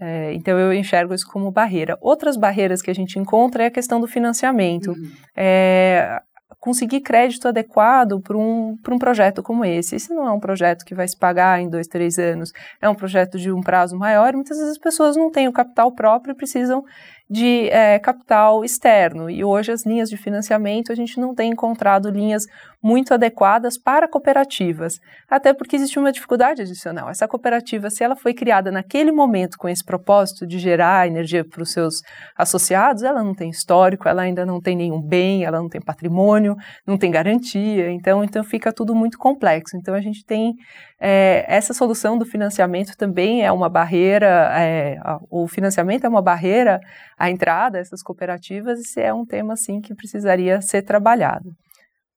É, 0.00 0.32
então 0.32 0.58
eu 0.58 0.72
enxergo 0.72 1.12
isso 1.12 1.26
como 1.26 1.50
barreira. 1.50 1.98
Outras 2.00 2.36
barreiras 2.36 2.80
que 2.80 2.90
a 2.90 2.94
gente 2.94 3.18
encontra 3.18 3.64
é 3.64 3.66
a 3.66 3.70
questão 3.70 4.00
do 4.00 4.06
financiamento. 4.06 4.92
Uhum. 4.92 5.10
É, 5.36 6.20
conseguir 6.60 7.00
crédito 7.00 7.48
adequado 7.48 8.20
para 8.20 8.36
um, 8.36 8.76
um 8.88 8.98
projeto 8.98 9.42
como 9.42 9.64
esse. 9.64 9.96
Esse 9.96 10.12
não 10.12 10.26
é 10.26 10.32
um 10.32 10.38
projeto 10.38 10.84
que 10.84 10.94
vai 10.94 11.08
se 11.08 11.18
pagar 11.18 11.60
em 11.60 11.68
dois, 11.68 11.86
três 11.86 12.18
anos, 12.18 12.52
é 12.80 12.88
um 12.88 12.94
projeto 12.94 13.38
de 13.38 13.50
um 13.50 13.60
prazo 13.60 13.96
maior. 13.96 14.34
Muitas 14.34 14.58
vezes 14.58 14.72
as 14.72 14.78
pessoas 14.78 15.16
não 15.16 15.30
têm 15.30 15.48
o 15.48 15.52
capital 15.52 15.92
próprio 15.92 16.32
e 16.32 16.36
precisam 16.36 16.82
de 17.30 17.68
é, 17.68 17.96
capital 18.00 18.64
externo. 18.64 19.30
E 19.30 19.44
hoje 19.44 19.70
as 19.70 19.86
linhas 19.86 20.10
de 20.10 20.16
financiamento 20.16 20.90
a 20.90 20.96
gente 20.96 21.20
não 21.20 21.32
tem 21.32 21.52
encontrado 21.52 22.10
linhas 22.10 22.44
muito 22.82 23.14
adequadas 23.14 23.78
para 23.78 24.08
cooperativas, 24.08 24.98
até 25.28 25.52
porque 25.52 25.76
existe 25.76 25.98
uma 25.98 26.10
dificuldade 26.10 26.62
adicional. 26.62 27.08
Essa 27.10 27.28
cooperativa, 27.28 27.90
se 27.90 28.02
ela 28.02 28.16
foi 28.16 28.32
criada 28.32 28.72
naquele 28.72 29.12
momento 29.12 29.58
com 29.58 29.68
esse 29.68 29.84
propósito 29.84 30.46
de 30.46 30.58
gerar 30.58 31.06
energia 31.06 31.44
para 31.44 31.62
os 31.62 31.72
seus 31.72 32.00
associados, 32.36 33.02
ela 33.02 33.22
não 33.22 33.34
tem 33.34 33.50
histórico, 33.50 34.08
ela 34.08 34.22
ainda 34.22 34.46
não 34.46 34.60
tem 34.60 34.74
nenhum 34.74 35.00
bem, 35.00 35.44
ela 35.44 35.58
não 35.58 35.68
tem 35.68 35.80
patrimônio, 35.80 36.56
não 36.86 36.96
tem 36.96 37.10
garantia, 37.10 37.90
então, 37.90 38.24
então 38.24 38.42
fica 38.42 38.72
tudo 38.72 38.94
muito 38.94 39.18
complexo. 39.18 39.76
Então 39.76 39.94
a 39.94 40.00
gente 40.00 40.24
tem 40.24 40.54
é, 41.00 41.44
essa 41.48 41.72
solução 41.72 42.18
do 42.18 42.26
financiamento 42.26 42.94
também 42.96 43.42
é 43.42 43.50
uma 43.50 43.68
barreira, 43.68 44.50
é, 44.54 44.98
o 45.30 45.48
financiamento 45.48 46.04
é 46.04 46.08
uma 46.08 46.20
barreira 46.20 46.78
à 47.18 47.30
entrada 47.30 47.78
dessas 47.78 48.02
cooperativas, 48.02 48.78
e 48.78 48.82
esse 48.82 49.00
é 49.00 49.12
um 49.12 49.24
tema 49.24 49.54
assim 49.54 49.80
que 49.80 49.94
precisaria 49.94 50.60
ser 50.60 50.82
trabalhado. 50.82 51.50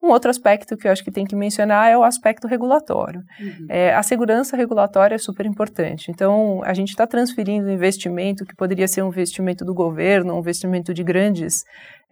Um 0.03 0.09
outro 0.09 0.29
aspecto 0.29 0.75
que 0.75 0.85
eu 0.85 0.91
acho 0.91 1.01
que 1.01 1.11
tem 1.11 1.23
que 1.23 1.33
mencionar 1.33 1.89
é 1.89 1.97
o 1.97 2.03
aspecto 2.03 2.45
regulatório. 2.45 3.21
Uhum. 3.39 3.67
É, 3.69 3.95
a 3.95 4.03
segurança 4.03 4.57
regulatória 4.57 5.15
é 5.15 5.17
super 5.17 5.45
importante. 5.45 6.11
Então, 6.11 6.61
a 6.65 6.73
gente 6.73 6.89
está 6.89 7.07
transferindo 7.07 7.71
investimento 7.71 8.43
que 8.43 8.53
poderia 8.53 8.85
ser 8.85 9.01
um 9.01 9.07
investimento 9.07 9.63
do 9.63 9.73
governo, 9.73 10.35
um 10.35 10.39
investimento 10.39 10.93
de 10.93 11.05
grandes 11.05 11.63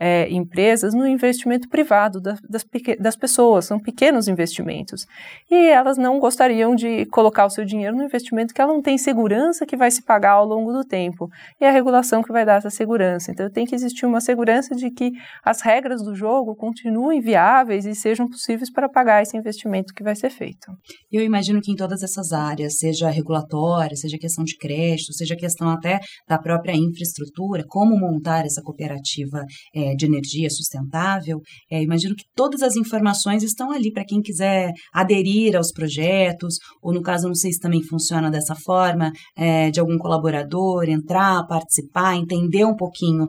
é, 0.03 0.27
empresas 0.31 0.95
no 0.95 1.07
investimento 1.07 1.69
privado 1.69 2.19
das, 2.19 2.41
das, 2.41 2.65
das, 2.99 3.15
pessoas, 3.15 3.65
são 3.65 3.79
pequenos 3.79 4.27
investimentos. 4.27 5.05
E 5.49 5.67
elas 5.67 5.95
não 5.95 6.19
gostariam 6.19 6.73
de 6.73 7.05
colocar 7.05 7.45
o 7.45 7.51
seu 7.51 7.63
dinheiro 7.63 7.95
no 7.95 8.03
investimento 8.03 8.51
que 8.51 8.59
ela 8.59 8.73
não 8.73 8.81
tem 8.81 8.97
segurança 8.97 9.63
que 9.63 9.77
vai 9.77 9.91
se 9.91 10.01
pagar 10.01 10.31
ao 10.31 10.45
longo 10.45 10.73
do 10.73 10.83
tempo. 10.83 11.29
E 11.59 11.65
a 11.65 11.69
regulação 11.69 12.23
que 12.23 12.31
vai 12.31 12.43
dar 12.43 12.55
essa 12.55 12.71
segurança. 12.71 13.31
Então 13.31 13.47
tem 13.47 13.63
que 13.63 13.75
existir 13.75 14.07
uma 14.07 14.19
segurança 14.19 14.73
de 14.73 14.89
que 14.89 15.11
as 15.45 15.61
regras 15.61 16.01
do 16.01 16.15
jogo 16.15 16.55
continuem 16.55 17.21
viáveis 17.21 17.85
e 17.85 17.93
sejam 17.93 18.27
possíveis 18.27 18.71
para 18.71 18.89
pagar 18.89 19.21
esse 19.21 19.37
investimento 19.37 19.93
que 19.93 20.01
vai 20.01 20.15
ser 20.15 20.31
feito. 20.31 20.71
Eu 21.11 21.23
imagino 21.23 21.61
que 21.61 21.71
em 21.71 21.75
todas 21.75 22.01
essas 22.01 22.31
áreas, 22.31 22.79
seja 22.79 23.07
regulatória, 23.07 23.95
seja 23.95 24.17
questão 24.17 24.43
de 24.43 24.57
crédito, 24.57 25.13
seja 25.13 25.35
questão 25.35 25.69
até 25.69 25.99
da 26.27 26.39
própria 26.39 26.75
infraestrutura, 26.75 27.63
como 27.67 27.95
montar 27.99 28.47
essa 28.47 28.63
cooperativa 28.63 29.45
é, 29.75 29.90
de 29.95 30.05
energia 30.05 30.49
sustentável, 30.49 31.39
é, 31.71 31.81
imagino 31.81 32.15
que 32.15 32.25
todas 32.35 32.61
as 32.61 32.75
informações 32.75 33.43
estão 33.43 33.71
ali 33.71 33.91
para 33.91 34.05
quem 34.05 34.21
quiser 34.21 34.71
aderir 34.93 35.55
aos 35.55 35.71
projetos, 35.71 36.55
ou 36.81 36.93
no 36.93 37.01
caso, 37.01 37.27
não 37.27 37.35
sei 37.35 37.51
se 37.51 37.59
também 37.59 37.83
funciona 37.83 38.29
dessa 38.29 38.55
forma, 38.55 39.11
é, 39.37 39.71
de 39.71 39.79
algum 39.79 39.97
colaborador 39.97 40.89
entrar, 40.89 41.45
participar, 41.47 42.15
entender 42.15 42.65
um 42.65 42.75
pouquinho 42.75 43.25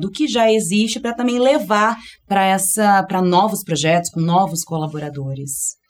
do 0.00 0.10
que 0.10 0.26
já 0.26 0.50
existe 0.52 1.00
para 1.00 1.14
também 1.14 1.38
levar 1.38 1.96
para 2.26 2.44
essa 2.44 3.02
para 3.04 3.22
novos 3.22 3.62
projetos 3.62 4.10
com 4.10 4.20
novos 4.20 4.62
colaboradores. 4.64 5.81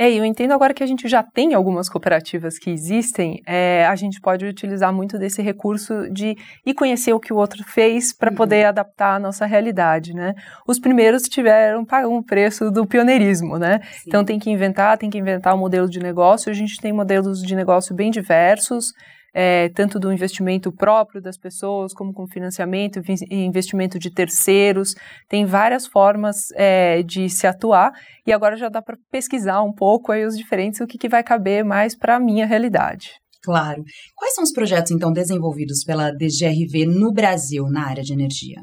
É, 0.00 0.10
eu 0.10 0.24
entendo 0.24 0.52
agora 0.52 0.72
que 0.72 0.82
a 0.82 0.86
gente 0.86 1.06
já 1.06 1.22
tem 1.22 1.52
algumas 1.52 1.86
cooperativas 1.86 2.58
que 2.58 2.70
existem, 2.70 3.42
é, 3.46 3.84
a 3.84 3.94
gente 3.94 4.18
pode 4.18 4.46
utilizar 4.46 4.90
muito 4.90 5.18
desse 5.18 5.42
recurso 5.42 6.08
de 6.10 6.38
ir 6.64 6.72
conhecer 6.72 7.12
o 7.12 7.20
que 7.20 7.34
o 7.34 7.36
outro 7.36 7.62
fez 7.64 8.10
para 8.10 8.30
uhum. 8.30 8.36
poder 8.36 8.64
adaptar 8.64 9.16
a 9.16 9.18
nossa 9.18 9.44
realidade, 9.44 10.14
né? 10.14 10.34
Os 10.66 10.78
primeiros 10.78 11.24
tiveram 11.24 11.84
pagam 11.84 12.16
o 12.16 12.24
preço 12.24 12.70
do 12.70 12.86
pioneirismo, 12.86 13.58
né? 13.58 13.82
Sim. 13.92 14.04
Então 14.06 14.24
tem 14.24 14.38
que 14.38 14.48
inventar, 14.48 14.96
tem 14.96 15.10
que 15.10 15.18
inventar 15.18 15.54
um 15.54 15.58
modelo 15.58 15.86
de 15.86 16.00
negócio. 16.00 16.50
A 16.50 16.54
gente 16.54 16.80
tem 16.80 16.94
modelos 16.94 17.42
de 17.42 17.54
negócio 17.54 17.94
bem 17.94 18.10
diversos 18.10 18.94
é, 19.34 19.68
tanto 19.70 19.98
do 19.98 20.12
investimento 20.12 20.72
próprio 20.72 21.20
das 21.20 21.36
pessoas, 21.36 21.92
como 21.92 22.12
com 22.12 22.26
financiamento 22.26 23.00
investimento 23.30 23.98
de 23.98 24.10
terceiros. 24.10 24.94
Tem 25.28 25.44
várias 25.44 25.86
formas 25.86 26.50
é, 26.54 27.02
de 27.02 27.28
se 27.28 27.46
atuar 27.46 27.92
e 28.26 28.32
agora 28.32 28.56
já 28.56 28.68
dá 28.68 28.82
para 28.82 28.96
pesquisar 29.10 29.62
um 29.62 29.72
pouco 29.72 30.12
aí 30.12 30.24
os 30.24 30.36
diferentes, 30.36 30.80
o 30.80 30.86
que, 30.86 30.98
que 30.98 31.08
vai 31.08 31.22
caber 31.22 31.64
mais 31.64 31.96
para 31.96 32.16
a 32.16 32.20
minha 32.20 32.46
realidade. 32.46 33.12
Claro. 33.42 33.82
Quais 34.14 34.34
são 34.34 34.44
os 34.44 34.52
projetos, 34.52 34.90
então, 34.92 35.12
desenvolvidos 35.12 35.82
pela 35.82 36.10
DGRV 36.10 36.86
no 36.86 37.12
Brasil 37.12 37.64
na 37.70 37.86
área 37.86 38.02
de 38.02 38.12
energia? 38.12 38.60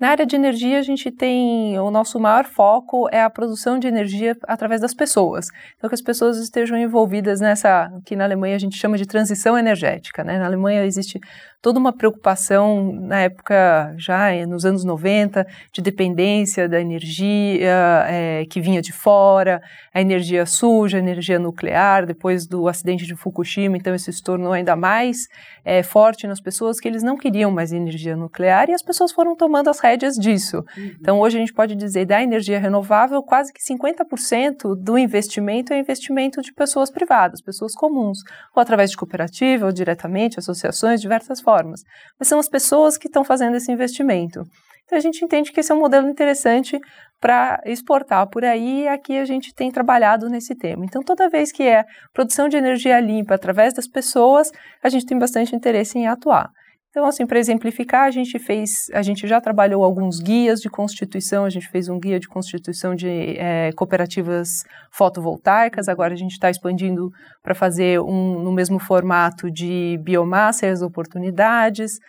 Na 0.00 0.10
área 0.10 0.24
de 0.24 0.36
energia, 0.36 0.78
a 0.78 0.82
gente 0.82 1.10
tem 1.10 1.76
o 1.76 1.90
nosso 1.90 2.20
maior 2.20 2.44
foco 2.44 3.08
é 3.10 3.20
a 3.20 3.28
produção 3.28 3.80
de 3.80 3.88
energia 3.88 4.36
através 4.46 4.80
das 4.80 4.94
pessoas. 4.94 5.48
Então, 5.76 5.88
que 5.88 5.94
as 5.94 6.00
pessoas 6.00 6.38
estejam 6.38 6.78
envolvidas 6.78 7.40
nessa, 7.40 7.90
que 8.06 8.14
na 8.14 8.22
Alemanha 8.22 8.54
a 8.54 8.60
gente 8.60 8.76
chama 8.76 8.96
de 8.96 9.04
transição 9.04 9.58
energética. 9.58 10.22
Né? 10.22 10.38
Na 10.38 10.46
Alemanha 10.46 10.84
existe 10.84 11.18
toda 11.60 11.80
uma 11.80 11.92
preocupação, 11.92 12.92
na 12.92 13.22
época, 13.22 13.92
já 13.98 14.30
nos 14.46 14.64
anos 14.64 14.84
90, 14.84 15.44
de 15.72 15.82
dependência 15.82 16.68
da 16.68 16.80
energia 16.80 18.06
é, 18.08 18.44
que 18.48 18.60
vinha 18.60 18.80
de 18.80 18.92
fora, 18.92 19.60
a 19.92 20.00
energia 20.00 20.46
suja, 20.46 20.98
a 20.98 21.00
energia 21.00 21.38
nuclear, 21.38 22.06
depois 22.06 22.46
do 22.46 22.68
acidente 22.68 23.04
de 23.04 23.16
Fukushima, 23.16 23.76
então 23.76 23.94
isso 23.94 24.12
se 24.12 24.22
tornou 24.22 24.52
ainda 24.52 24.76
mais 24.76 25.26
é, 25.64 25.82
forte 25.82 26.26
nas 26.26 26.40
pessoas 26.40 26.78
que 26.78 26.86
eles 26.86 27.02
não 27.02 27.16
queriam 27.16 27.50
mais 27.50 27.72
energia 27.72 28.16
nuclear 28.16 28.68
e 28.70 28.74
as 28.74 28.82
pessoas 28.82 29.10
foram 29.10 29.34
tomando 29.34 29.68
as 29.68 29.80
rédeas 29.88 30.14
disso. 30.14 30.58
Uhum. 30.76 30.96
Então, 31.00 31.20
hoje 31.20 31.36
a 31.36 31.40
gente 31.40 31.52
pode 31.52 31.74
dizer 31.74 32.04
da 32.04 32.22
energia 32.22 32.58
renovável, 32.58 33.22
quase 33.22 33.52
que 33.52 33.60
50% 33.60 34.74
do 34.76 34.98
investimento 34.98 35.72
é 35.72 35.78
investimento 35.78 36.40
de 36.40 36.52
pessoas 36.52 36.90
privadas, 36.90 37.40
pessoas 37.40 37.74
comuns, 37.74 38.18
ou 38.54 38.60
através 38.60 38.90
de 38.90 38.96
cooperativa, 38.96 39.66
ou 39.66 39.72
diretamente, 39.72 40.38
associações, 40.38 41.00
diversas 41.00 41.40
formas. 41.40 41.82
Mas 42.18 42.28
são 42.28 42.38
as 42.38 42.48
pessoas 42.48 42.96
que 42.96 43.08
estão 43.08 43.24
fazendo 43.24 43.56
esse 43.56 43.72
investimento. 43.72 44.42
Então 44.84 44.96
a 44.96 45.02
gente 45.02 45.22
entende 45.22 45.52
que 45.52 45.60
esse 45.60 45.70
é 45.70 45.74
um 45.74 45.80
modelo 45.80 46.08
interessante 46.08 46.80
para 47.20 47.60
exportar 47.66 48.26
por 48.26 48.42
aí 48.42 48.84
e 48.84 48.88
aqui 48.88 49.18
a 49.18 49.24
gente 49.26 49.54
tem 49.54 49.70
trabalhado 49.70 50.30
nesse 50.30 50.54
tema. 50.54 50.82
Então 50.82 51.02
toda 51.02 51.28
vez 51.28 51.52
que 51.52 51.62
é 51.62 51.84
produção 52.14 52.48
de 52.48 52.56
energia 52.56 52.98
limpa 52.98 53.34
através 53.34 53.74
das 53.74 53.86
pessoas, 53.86 54.50
a 54.82 54.88
gente 54.88 55.04
tem 55.04 55.18
bastante 55.18 55.54
interesse 55.54 55.98
em 55.98 56.08
atuar. 56.08 56.50
Então, 56.98 57.06
assim, 57.06 57.24
para 57.24 57.38
exemplificar, 57.38 58.06
a 58.06 58.10
gente 58.10 58.40
fez, 58.40 58.90
a 58.92 59.02
gente 59.02 59.24
já 59.28 59.40
trabalhou 59.40 59.84
alguns 59.84 60.18
guias 60.18 60.60
de 60.60 60.68
constituição, 60.68 61.44
a 61.44 61.48
gente 61.48 61.68
fez 61.68 61.88
um 61.88 61.96
guia 61.96 62.18
de 62.18 62.26
constituição 62.26 62.92
de 62.92 63.38
é, 63.38 63.70
cooperativas 63.76 64.64
fotovoltaicas, 64.90 65.88
agora 65.88 66.12
a 66.12 66.16
gente 66.16 66.32
está 66.32 66.50
expandindo 66.50 67.08
para 67.40 67.54
fazer 67.54 68.00
um 68.00 68.40
no 68.40 68.50
mesmo 68.50 68.80
formato 68.80 69.48
de 69.48 69.96
biomassa 70.02 70.66
e 70.66 70.70
as 70.70 70.82
oportunidades. 70.82 72.00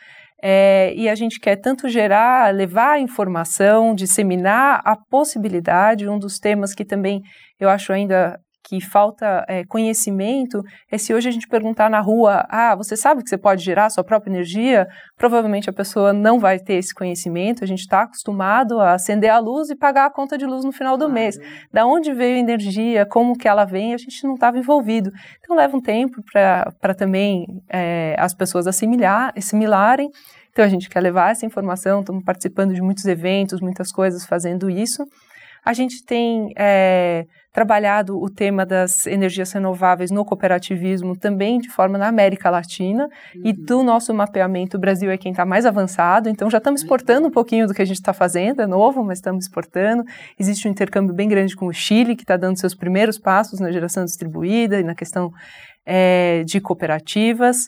É, 0.41 0.91
e 0.95 1.07
a 1.07 1.13
gente 1.13 1.39
quer 1.39 1.57
tanto 1.57 1.87
gerar, 1.87 2.51
levar 2.51 2.99
informação, 2.99 3.93
disseminar 3.93 4.81
a 4.83 4.95
possibilidade. 4.95 6.09
Um 6.09 6.17
dos 6.17 6.39
temas 6.39 6.73
que 6.73 6.83
também 6.83 7.21
eu 7.59 7.69
acho 7.69 7.93
ainda 7.93 8.39
que 8.69 8.79
falta 8.79 9.43
é, 9.47 9.65
conhecimento 9.65 10.61
é 10.91 10.97
se 10.97 11.11
hoje 11.11 11.27
a 11.27 11.31
gente 11.31 11.47
perguntar 11.47 11.89
na 11.89 11.99
rua, 11.99 12.45
ah, 12.47 12.75
você 12.75 12.95
sabe 12.95 13.23
que 13.23 13.29
você 13.29 13.37
pode 13.37 13.63
gerar 13.63 13.89
sua 13.89 14.03
própria 14.03 14.29
energia? 14.29 14.87
Provavelmente 15.17 15.67
a 15.67 15.73
pessoa 15.73 16.13
não 16.13 16.39
vai 16.39 16.59
ter 16.59 16.75
esse 16.75 16.93
conhecimento. 16.93 17.63
A 17.63 17.67
gente 17.67 17.79
está 17.79 18.03
acostumado 18.03 18.79
a 18.79 18.93
acender 18.93 19.31
a 19.31 19.39
luz 19.39 19.71
e 19.71 19.75
pagar 19.75 20.05
a 20.05 20.11
conta 20.11 20.37
de 20.37 20.45
luz 20.45 20.63
no 20.63 20.71
final 20.71 20.97
do 20.97 21.05
ah, 21.05 21.09
mês. 21.09 21.35
Da 21.73 21.83
onde 21.83 22.13
veio 22.13 22.35
a 22.35 22.39
energia? 22.39 23.07
Como 23.07 23.35
que 23.35 23.47
ela 23.47 23.65
vem? 23.65 23.95
A 23.95 23.97
gente 23.97 24.23
não 24.23 24.35
estava 24.35 24.59
envolvido. 24.59 25.09
Então 25.39 25.55
leva 25.55 25.75
um 25.75 25.81
tempo 25.81 26.21
para 26.31 26.93
também 26.95 27.47
é, 27.67 28.15
as 28.19 28.35
pessoas 28.35 28.67
assimilar, 28.67 29.33
assimilarem. 29.35 30.11
Então 30.51 30.63
a 30.63 30.67
gente 30.67 30.89
quer 30.89 30.99
levar 30.99 31.31
essa 31.31 31.45
informação, 31.45 32.01
estamos 32.01 32.23
participando 32.23 32.73
de 32.75 32.81
muitos 32.81 33.05
eventos, 33.05 33.61
muitas 33.61 33.91
coisas 33.91 34.25
fazendo 34.25 34.69
isso. 34.69 35.03
A 35.65 35.73
gente 35.73 36.03
tem 36.03 36.53
é, 36.57 37.25
trabalhado 37.51 38.21
o 38.21 38.29
tema 38.29 38.65
das 38.65 39.05
energias 39.05 39.51
renováveis 39.51 40.11
no 40.11 40.23
cooperativismo 40.23 41.17
também 41.17 41.59
de 41.59 41.69
forma 41.69 41.97
na 41.97 42.07
América 42.07 42.49
Latina 42.49 43.05
uhum. 43.35 43.41
e 43.45 43.53
do 43.53 43.83
nosso 43.83 44.13
mapeamento 44.13 44.77
o 44.77 44.79
Brasil 44.79 45.09
é 45.11 45.17
quem 45.17 45.31
está 45.31 45.45
mais 45.45 45.65
avançado, 45.65 46.29
então 46.29 46.49
já 46.49 46.57
estamos 46.57 46.81
exportando 46.81 47.27
um 47.27 47.31
pouquinho 47.31 47.67
do 47.67 47.73
que 47.73 47.81
a 47.81 47.85
gente 47.85 47.97
está 47.97 48.13
fazendo, 48.13 48.61
é 48.61 48.67
novo, 48.67 49.03
mas 49.03 49.17
estamos 49.17 49.45
exportando. 49.45 50.03
Existe 50.39 50.67
um 50.67 50.71
intercâmbio 50.71 51.13
bem 51.13 51.27
grande 51.27 51.55
com 51.55 51.67
o 51.67 51.73
Chile, 51.73 52.15
que 52.15 52.23
está 52.23 52.37
dando 52.37 52.59
seus 52.59 52.75
primeiros 52.75 53.17
passos 53.17 53.59
na 53.59 53.71
geração 53.71 54.05
distribuída 54.05 54.79
e 54.79 54.83
na 54.83 54.95
questão 54.95 55.31
é, 55.85 56.43
de 56.45 56.59
cooperativas 56.61 57.67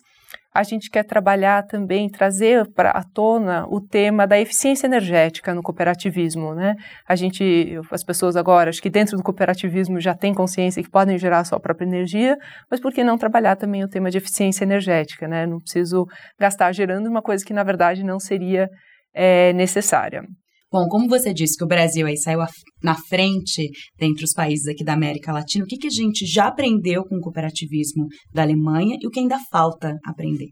a 0.53 0.63
gente 0.63 0.89
quer 0.89 1.03
trabalhar 1.03 1.63
também, 1.63 2.09
trazer 2.09 2.69
para 2.73 2.91
a 2.91 3.03
tona 3.03 3.65
o 3.69 3.79
tema 3.79 4.27
da 4.27 4.39
eficiência 4.39 4.85
energética 4.85 5.53
no 5.53 5.63
cooperativismo, 5.63 6.53
né? 6.53 6.75
A 7.07 7.15
gente, 7.15 7.79
as 7.89 8.03
pessoas 8.03 8.35
agora, 8.35 8.69
acho 8.69 8.81
que 8.81 8.89
dentro 8.89 9.15
do 9.15 9.23
cooperativismo 9.23 9.99
já 9.99 10.13
têm 10.13 10.33
consciência 10.33 10.83
que 10.83 10.89
podem 10.89 11.17
gerar 11.17 11.39
a 11.39 11.45
sua 11.45 11.59
própria 11.59 11.85
energia, 11.85 12.37
mas 12.69 12.81
por 12.81 12.91
que 12.91 13.03
não 13.03 13.17
trabalhar 13.17 13.55
também 13.55 13.83
o 13.83 13.87
tema 13.87 14.11
de 14.11 14.17
eficiência 14.17 14.65
energética, 14.65 15.27
né? 15.27 15.45
Não 15.45 15.59
preciso 15.59 16.05
gastar 16.37 16.73
gerando 16.73 17.07
uma 17.07 17.21
coisa 17.21 17.45
que 17.45 17.53
na 17.53 17.63
verdade 17.63 18.03
não 18.03 18.19
seria 18.19 18.67
é, 19.13 19.53
necessária. 19.53 20.23
Bom, 20.71 20.87
como 20.87 21.09
você 21.09 21.33
disse 21.33 21.57
que 21.57 21.63
o 21.65 21.67
Brasil 21.67 22.07
aí 22.07 22.15
saiu 22.15 22.39
na 22.81 22.95
frente 22.95 23.69
dentre 23.99 24.23
os 24.23 24.31
países 24.31 24.67
aqui 24.67 24.85
da 24.85 24.93
América 24.93 25.33
Latina, 25.33 25.65
o 25.65 25.67
que, 25.67 25.77
que 25.77 25.87
a 25.87 25.91
gente 25.91 26.25
já 26.25 26.47
aprendeu 26.47 27.03
com 27.03 27.17
o 27.17 27.19
cooperativismo 27.19 28.07
da 28.33 28.41
Alemanha 28.41 28.97
e 29.01 29.05
o 29.05 29.09
que 29.09 29.19
ainda 29.19 29.37
falta 29.51 29.97
aprender? 30.05 30.47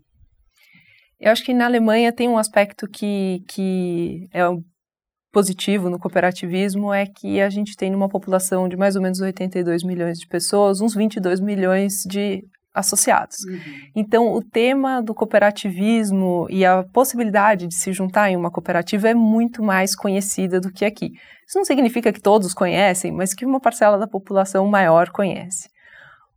Eu 1.19 1.31
acho 1.31 1.43
que 1.45 1.53
na 1.53 1.65
Alemanha 1.65 2.11
tem 2.11 2.27
um 2.27 2.37
aspecto 2.37 2.85
que, 2.87 3.39
que 3.47 4.27
é 4.33 4.41
positivo 5.31 5.89
no 5.89 5.99
cooperativismo 5.99 6.93
é 6.93 7.05
que 7.05 7.39
a 7.39 7.49
gente 7.49 7.75
tem 7.75 7.93
uma 7.95 8.09
população 8.09 8.67
de 8.67 8.75
mais 8.75 8.95
ou 8.95 9.01
menos 9.01 9.21
82 9.21 9.83
milhões 9.83 10.17
de 10.17 10.27
pessoas, 10.27 10.81
uns 10.81 10.95
22 10.95 11.39
milhões 11.39 12.03
de 12.05 12.41
associados. 12.73 13.37
Uhum. 13.45 13.59
Então, 13.95 14.33
o 14.33 14.41
tema 14.41 15.01
do 15.01 15.13
cooperativismo 15.13 16.47
e 16.49 16.65
a 16.65 16.83
possibilidade 16.83 17.67
de 17.67 17.75
se 17.75 17.91
juntar 17.91 18.29
em 18.29 18.37
uma 18.37 18.51
cooperativa 18.51 19.09
é 19.09 19.13
muito 19.13 19.63
mais 19.63 19.95
conhecida 19.95 20.59
do 20.59 20.71
que 20.71 20.85
aqui. 20.85 21.11
Isso 21.47 21.57
não 21.57 21.65
significa 21.65 22.13
que 22.13 22.21
todos 22.21 22.53
conhecem, 22.53 23.11
mas 23.11 23.33
que 23.33 23.45
uma 23.45 23.59
parcela 23.59 23.97
da 23.97 24.07
população 24.07 24.67
maior 24.67 25.09
conhece. 25.09 25.67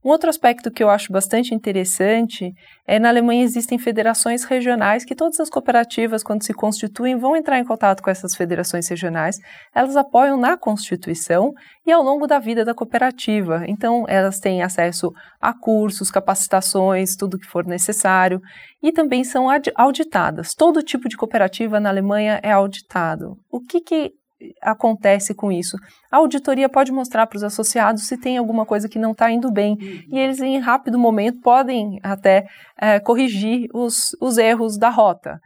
Um 0.05 0.11
outro 0.11 0.29
aspecto 0.29 0.71
que 0.71 0.83
eu 0.83 0.91
acho 0.91 1.13
bastante 1.13 1.55
interessante 1.55 2.53
é 2.85 2.99
na 2.99 3.09
Alemanha 3.09 3.45
existem 3.45 3.79
federações 3.79 4.43
regionais 4.43 5.05
que 5.05 5.15
todas 5.15 5.39
as 5.39 5.49
cooperativas, 5.49 6.25
quando 6.25 6.43
se 6.43 6.53
constituem, 6.53 7.17
vão 7.17 7.37
entrar 7.37 7.61
em 7.61 7.65
contato 7.65 8.03
com 8.03 8.11
essas 8.11 8.35
federações 8.35 8.89
regionais. 8.89 9.37
Elas 9.73 9.97
apoiam 9.97 10.37
na 10.37 10.57
constituição 10.57 11.53
e 11.87 11.93
ao 11.93 12.03
longo 12.03 12.27
da 12.27 12.41
vida 12.41 12.65
da 12.65 12.75
cooperativa. 12.75 13.63
Então, 13.69 14.05
elas 14.09 14.41
têm 14.41 14.61
acesso 14.61 15.13
a 15.41 15.55
cursos, 15.55 16.11
capacitações, 16.11 17.15
tudo 17.15 17.39
que 17.39 17.47
for 17.47 17.65
necessário 17.65 18.41
e 18.83 18.91
também 18.91 19.23
são 19.23 19.47
auditadas. 19.77 20.53
Todo 20.53 20.83
tipo 20.83 21.09
de 21.09 21.17
cooperativa 21.17 21.79
na 21.79 21.91
Alemanha 21.91 22.41
é 22.43 22.51
auditado. 22.51 23.37
O 23.49 23.61
que, 23.61 23.81
que 23.81 24.13
acontece 24.61 25.35
com 25.35 25.51
isso? 25.51 25.77
A 26.11 26.19
auditoria 26.19 26.69
pode 26.69 26.93
mostrar 26.93 27.27
para 27.27 27.37
os 27.37 27.45
associados 27.45 28.07
se 28.07 28.17
tem 28.17 28.37
alguma 28.37 28.65
coisa 28.65 28.89
que 28.89 28.99
não 28.99 29.13
está 29.13 29.31
indo 29.31 29.51
bem 29.51 29.73
uhum. 29.73 30.03
e 30.13 30.19
eles, 30.19 30.41
em 30.41 30.59
rápido 30.59 30.99
momento, 30.99 31.41
podem 31.41 31.99
até 32.03 32.47
é, 32.81 33.01
corrigir 33.01 33.69
os, 33.73 34.11
os 34.21 34.39
erros 34.39 34.79
da 34.79 34.91
rota. 34.91 35.39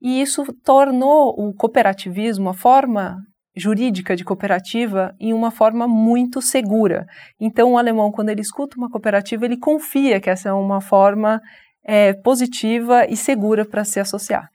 E 0.00 0.20
isso 0.20 0.44
tornou 0.64 1.30
o 1.38 1.54
cooperativismo, 1.54 2.48
a 2.48 2.54
forma 2.54 3.16
jurídica 3.54 4.16
de 4.16 4.24
cooperativa 4.24 5.14
em 5.20 5.32
uma 5.32 5.50
forma 5.50 5.86
muito 5.86 6.40
segura. 6.40 7.04
Então, 7.38 7.72
o 7.72 7.78
alemão, 7.78 8.10
quando 8.10 8.30
ele 8.30 8.40
escuta 8.40 8.76
uma 8.76 8.88
cooperativa, 8.88 9.44
ele 9.44 9.58
confia 9.58 10.20
que 10.20 10.30
essa 10.30 10.48
é 10.48 10.52
uma 10.52 10.80
forma 10.80 11.40
é, 11.84 12.12
positiva 12.14 13.06
e 13.08 13.16
segura 13.16 13.64
para 13.64 13.84
se 13.84 14.00
associar. 14.00 14.48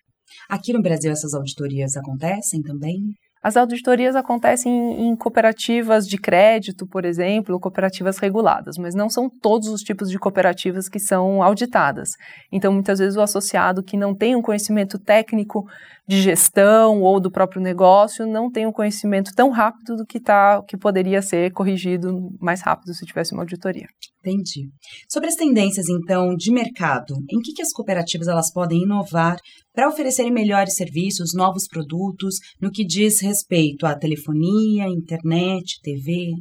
Aqui 0.49 0.73
no 0.73 0.81
Brasil, 0.81 1.11
essas 1.11 1.33
auditorias 1.33 1.95
acontecem 1.95 2.61
também? 2.61 3.13
As 3.41 3.56
auditorias 3.56 4.15
acontecem 4.15 5.08
em, 5.08 5.15
cooperativas 5.15 6.08
de 6.08 6.17
crédito, 6.17 6.88
por 6.88 7.06
exemplo, 7.06 7.60
cooperativas 7.60 8.17
reguladas, 8.17 8.77
mas 8.77 8.96
não 8.96 9.10
são 9.10 9.29
todos 9.29 9.70
os 9.70 9.82
tipos 9.82 10.10
de 10.10 10.17
cooperativas 10.17 10.89
que 10.89 11.00
são 11.00 11.41
auditadas. 11.44 12.12
Então, 12.51 12.74
muitas 12.74 13.00
vezes, 13.00 13.15
o 13.15 13.22
associado 13.22 13.84
que 13.84 13.96
não 13.96 14.15
tem 14.15 14.36
um 14.36 14.41
conhecimento 14.41 14.98
técnico 14.98 15.65
de 16.08 16.22
gestão 16.22 17.01
ou 17.01 17.20
do 17.20 17.29
próprio 17.29 17.62
negócio 17.62 18.25
não 18.25 18.50
tem 18.50 18.65
um 18.65 18.72
conhecimento 18.72 19.34
tão 19.36 19.50
rápido 19.50 19.98
do 19.98 20.06
que, 20.06 20.20
tá, 20.20 20.63
que 20.67 20.77
poderia 20.77 21.22
ser 21.22 21.51
corrigido 21.51 22.32
mais 22.39 22.62
rápido 22.62 22.94
se 22.94 23.06
tivesse 23.06 23.34
uma 23.34 23.44
auditoria. 23.44 23.88
Entendi. 24.19 24.69
Sobre 25.09 25.29
as 25.29 25.36
tendências, 25.36 25.88
então, 25.88 26.36
de 26.36 26.51
mercado, 26.51 27.15
em 27.31 27.39
que, 27.39 27.53
que 27.53 27.62
as 27.62 27.71
cooperativas 27.71 28.27
elas 28.27 28.51
podem 28.51 28.83
inovar 28.83 29.38
para 29.74 29.88
oferecerem 29.88 30.31
melhores 30.31 30.75
serviços, 30.75 31.33
novos 31.33 31.67
produtos, 31.67 32.36
no 32.59 32.71
que 32.71 32.86
diz 32.86 33.21
respeito 33.21 33.86
à 33.86 33.95
telefonia, 33.95 34.88
internet, 34.88 35.79
TV? 35.81 36.31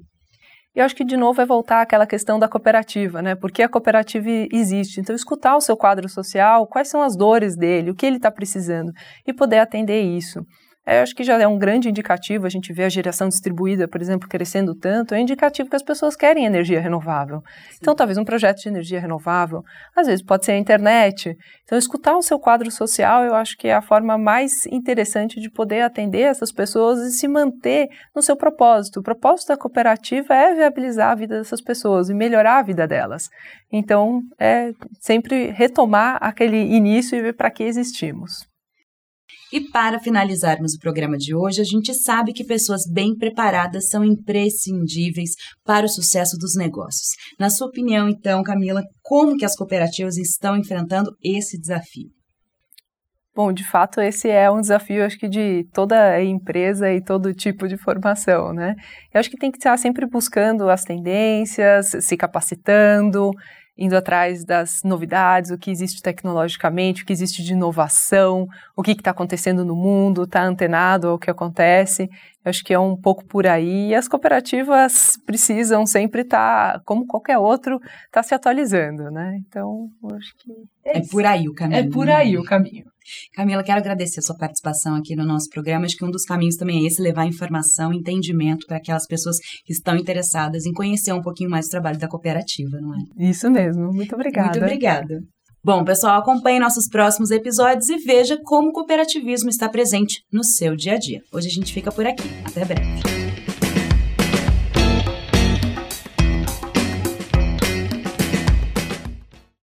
Eu 0.74 0.84
acho 0.84 0.94
que, 0.94 1.04
de 1.04 1.16
novo, 1.16 1.40
é 1.40 1.46
voltar 1.46 1.80
àquela 1.80 2.06
questão 2.06 2.38
da 2.38 2.48
cooperativa, 2.48 3.22
né? 3.22 3.34
Porque 3.34 3.62
a 3.62 3.68
cooperativa 3.68 4.28
existe. 4.52 5.00
Então, 5.00 5.16
escutar 5.16 5.56
o 5.56 5.60
seu 5.60 5.74
quadro 5.76 6.06
social, 6.06 6.66
quais 6.66 6.88
são 6.88 7.02
as 7.02 7.16
dores 7.16 7.56
dele, 7.56 7.90
o 7.90 7.94
que 7.94 8.04
ele 8.04 8.16
está 8.16 8.30
precisando, 8.30 8.92
e 9.26 9.32
poder 9.32 9.58
atender 9.58 10.02
isso. 10.02 10.40
É, 10.86 10.98
eu 10.98 11.02
acho 11.02 11.16
que 11.16 11.24
já 11.24 11.36
é 11.36 11.48
um 11.48 11.58
grande 11.58 11.88
indicativo, 11.88 12.46
a 12.46 12.48
gente 12.48 12.72
vê 12.72 12.84
a 12.84 12.88
geração 12.88 13.28
distribuída, 13.28 13.88
por 13.88 14.00
exemplo, 14.00 14.28
crescendo 14.28 14.72
tanto, 14.72 15.14
é 15.14 15.20
indicativo 15.20 15.68
que 15.68 15.74
as 15.74 15.82
pessoas 15.82 16.14
querem 16.14 16.44
energia 16.44 16.80
renovável. 16.80 17.42
Sim. 17.70 17.78
Então, 17.80 17.94
talvez 17.96 18.16
um 18.16 18.24
projeto 18.24 18.62
de 18.62 18.68
energia 18.68 19.00
renovável, 19.00 19.64
às 19.96 20.06
vezes 20.06 20.24
pode 20.24 20.44
ser 20.44 20.52
a 20.52 20.58
internet. 20.58 21.36
Então, 21.64 21.76
escutar 21.76 22.16
o 22.16 22.22
seu 22.22 22.38
quadro 22.38 22.70
social, 22.70 23.24
eu 23.24 23.34
acho 23.34 23.58
que 23.58 23.66
é 23.66 23.74
a 23.74 23.82
forma 23.82 24.16
mais 24.16 24.64
interessante 24.66 25.40
de 25.40 25.50
poder 25.50 25.80
atender 25.80 26.20
essas 26.20 26.52
pessoas 26.52 27.00
e 27.00 27.10
se 27.10 27.26
manter 27.26 27.88
no 28.14 28.22
seu 28.22 28.36
propósito. 28.36 29.00
O 29.00 29.02
propósito 29.02 29.48
da 29.48 29.56
cooperativa 29.56 30.34
é 30.34 30.54
viabilizar 30.54 31.10
a 31.10 31.14
vida 31.16 31.38
dessas 31.38 31.60
pessoas 31.60 32.08
e 32.08 32.14
melhorar 32.14 32.58
a 32.58 32.62
vida 32.62 32.86
delas. 32.86 33.28
Então, 33.72 34.22
é 34.38 34.70
sempre 35.00 35.50
retomar 35.50 36.18
aquele 36.20 36.58
início 36.58 37.18
e 37.18 37.22
ver 37.22 37.32
para 37.32 37.50
que 37.50 37.64
existimos. 37.64 38.46
E 39.52 39.60
para 39.70 40.00
finalizarmos 40.00 40.74
o 40.74 40.80
programa 40.80 41.16
de 41.16 41.34
hoje, 41.34 41.60
a 41.60 41.64
gente 41.64 41.94
sabe 41.94 42.32
que 42.32 42.44
pessoas 42.44 42.82
bem 42.90 43.14
preparadas 43.16 43.88
são 43.88 44.04
imprescindíveis 44.04 45.30
para 45.64 45.86
o 45.86 45.88
sucesso 45.88 46.36
dos 46.36 46.56
negócios. 46.56 47.14
Na 47.38 47.48
sua 47.48 47.68
opinião, 47.68 48.08
então, 48.08 48.42
Camila, 48.42 48.82
como 49.02 49.36
que 49.36 49.44
as 49.44 49.54
cooperativas 49.54 50.16
estão 50.16 50.56
enfrentando 50.56 51.10
esse 51.22 51.58
desafio? 51.58 52.10
Bom, 53.36 53.52
de 53.52 53.68
fato, 53.68 54.00
esse 54.00 54.30
é 54.30 54.50
um 54.50 54.62
desafio, 54.62 55.04
acho 55.04 55.18
que 55.18 55.28
de 55.28 55.68
toda 55.72 56.22
empresa 56.24 56.90
e 56.90 57.04
todo 57.04 57.34
tipo 57.34 57.68
de 57.68 57.76
formação, 57.76 58.50
né? 58.52 58.74
Eu 59.12 59.20
acho 59.20 59.28
que 59.28 59.36
tem 59.36 59.50
que 59.50 59.58
estar 59.58 59.76
sempre 59.76 60.06
buscando 60.06 60.70
as 60.70 60.84
tendências, 60.84 61.90
se 62.00 62.16
capacitando, 62.16 63.30
indo 63.78 63.94
atrás 63.94 64.44
das 64.44 64.82
novidades, 64.82 65.50
o 65.50 65.58
que 65.58 65.70
existe 65.70 66.00
tecnologicamente, 66.00 67.02
o 67.02 67.06
que 67.06 67.12
existe 67.12 67.42
de 67.42 67.52
inovação, 67.52 68.48
o 68.74 68.82
que 68.82 68.92
está 68.92 69.10
acontecendo 69.10 69.64
no 69.64 69.76
mundo, 69.76 70.24
está 70.24 70.42
antenado 70.42 71.08
ao 71.08 71.18
que 71.18 71.30
acontece. 71.30 72.08
Eu 72.44 72.50
acho 72.50 72.64
que 72.64 72.72
é 72.72 72.78
um 72.78 72.96
pouco 72.96 73.24
por 73.24 73.46
aí. 73.46 73.88
E 73.88 73.94
as 73.94 74.08
cooperativas 74.08 75.18
precisam 75.26 75.84
sempre 75.84 76.22
estar, 76.22 76.74
tá, 76.74 76.82
como 76.84 77.06
qualquer 77.06 77.38
outro, 77.38 77.76
estar 77.76 78.08
tá 78.10 78.22
se 78.22 78.34
atualizando, 78.34 79.10
né? 79.10 79.38
Então, 79.46 79.90
acho 80.14 80.34
que 80.38 80.52
é, 80.84 80.98
é 80.98 81.02
por 81.06 81.26
aí 81.26 81.48
o 81.48 81.54
caminho. 81.54 81.78
É 81.78 81.90
por 81.90 82.08
aí 82.08 82.38
o 82.38 82.44
caminho. 82.44 82.86
Camila, 83.34 83.62
quero 83.62 83.78
agradecer 83.78 84.20
a 84.20 84.22
sua 84.22 84.36
participação 84.36 84.94
aqui 84.94 85.14
no 85.14 85.24
nosso 85.24 85.48
programa. 85.50 85.84
Acho 85.84 85.96
que 85.96 86.04
um 86.04 86.10
dos 86.10 86.24
caminhos 86.24 86.56
também 86.56 86.84
é 86.84 86.86
esse, 86.86 87.02
levar 87.02 87.26
informação, 87.26 87.92
entendimento 87.92 88.66
para 88.66 88.78
aquelas 88.78 89.06
pessoas 89.06 89.36
que 89.64 89.72
estão 89.72 89.96
interessadas 89.96 90.66
em 90.66 90.72
conhecer 90.72 91.12
um 91.12 91.22
pouquinho 91.22 91.50
mais 91.50 91.66
o 91.66 91.70
trabalho 91.70 91.98
da 91.98 92.08
cooperativa, 92.08 92.78
não 92.80 92.94
é? 92.94 93.28
Isso 93.30 93.50
mesmo. 93.50 93.92
Muito 93.92 94.14
obrigada. 94.14 94.50
Muito 94.50 94.64
obrigada. 94.64 95.20
Bom, 95.64 95.84
pessoal, 95.84 96.20
acompanhe 96.20 96.60
nossos 96.60 96.86
próximos 96.88 97.32
episódios 97.32 97.88
e 97.88 97.96
veja 97.96 98.38
como 98.44 98.68
o 98.68 98.72
cooperativismo 98.72 99.50
está 99.50 99.68
presente 99.68 100.22
no 100.32 100.44
seu 100.44 100.76
dia 100.76 100.94
a 100.94 100.98
dia. 100.98 101.20
Hoje 101.32 101.48
a 101.48 101.50
gente 101.50 101.74
fica 101.74 101.90
por 101.90 102.06
aqui. 102.06 102.28
Até 102.44 102.64
breve. 102.64 103.45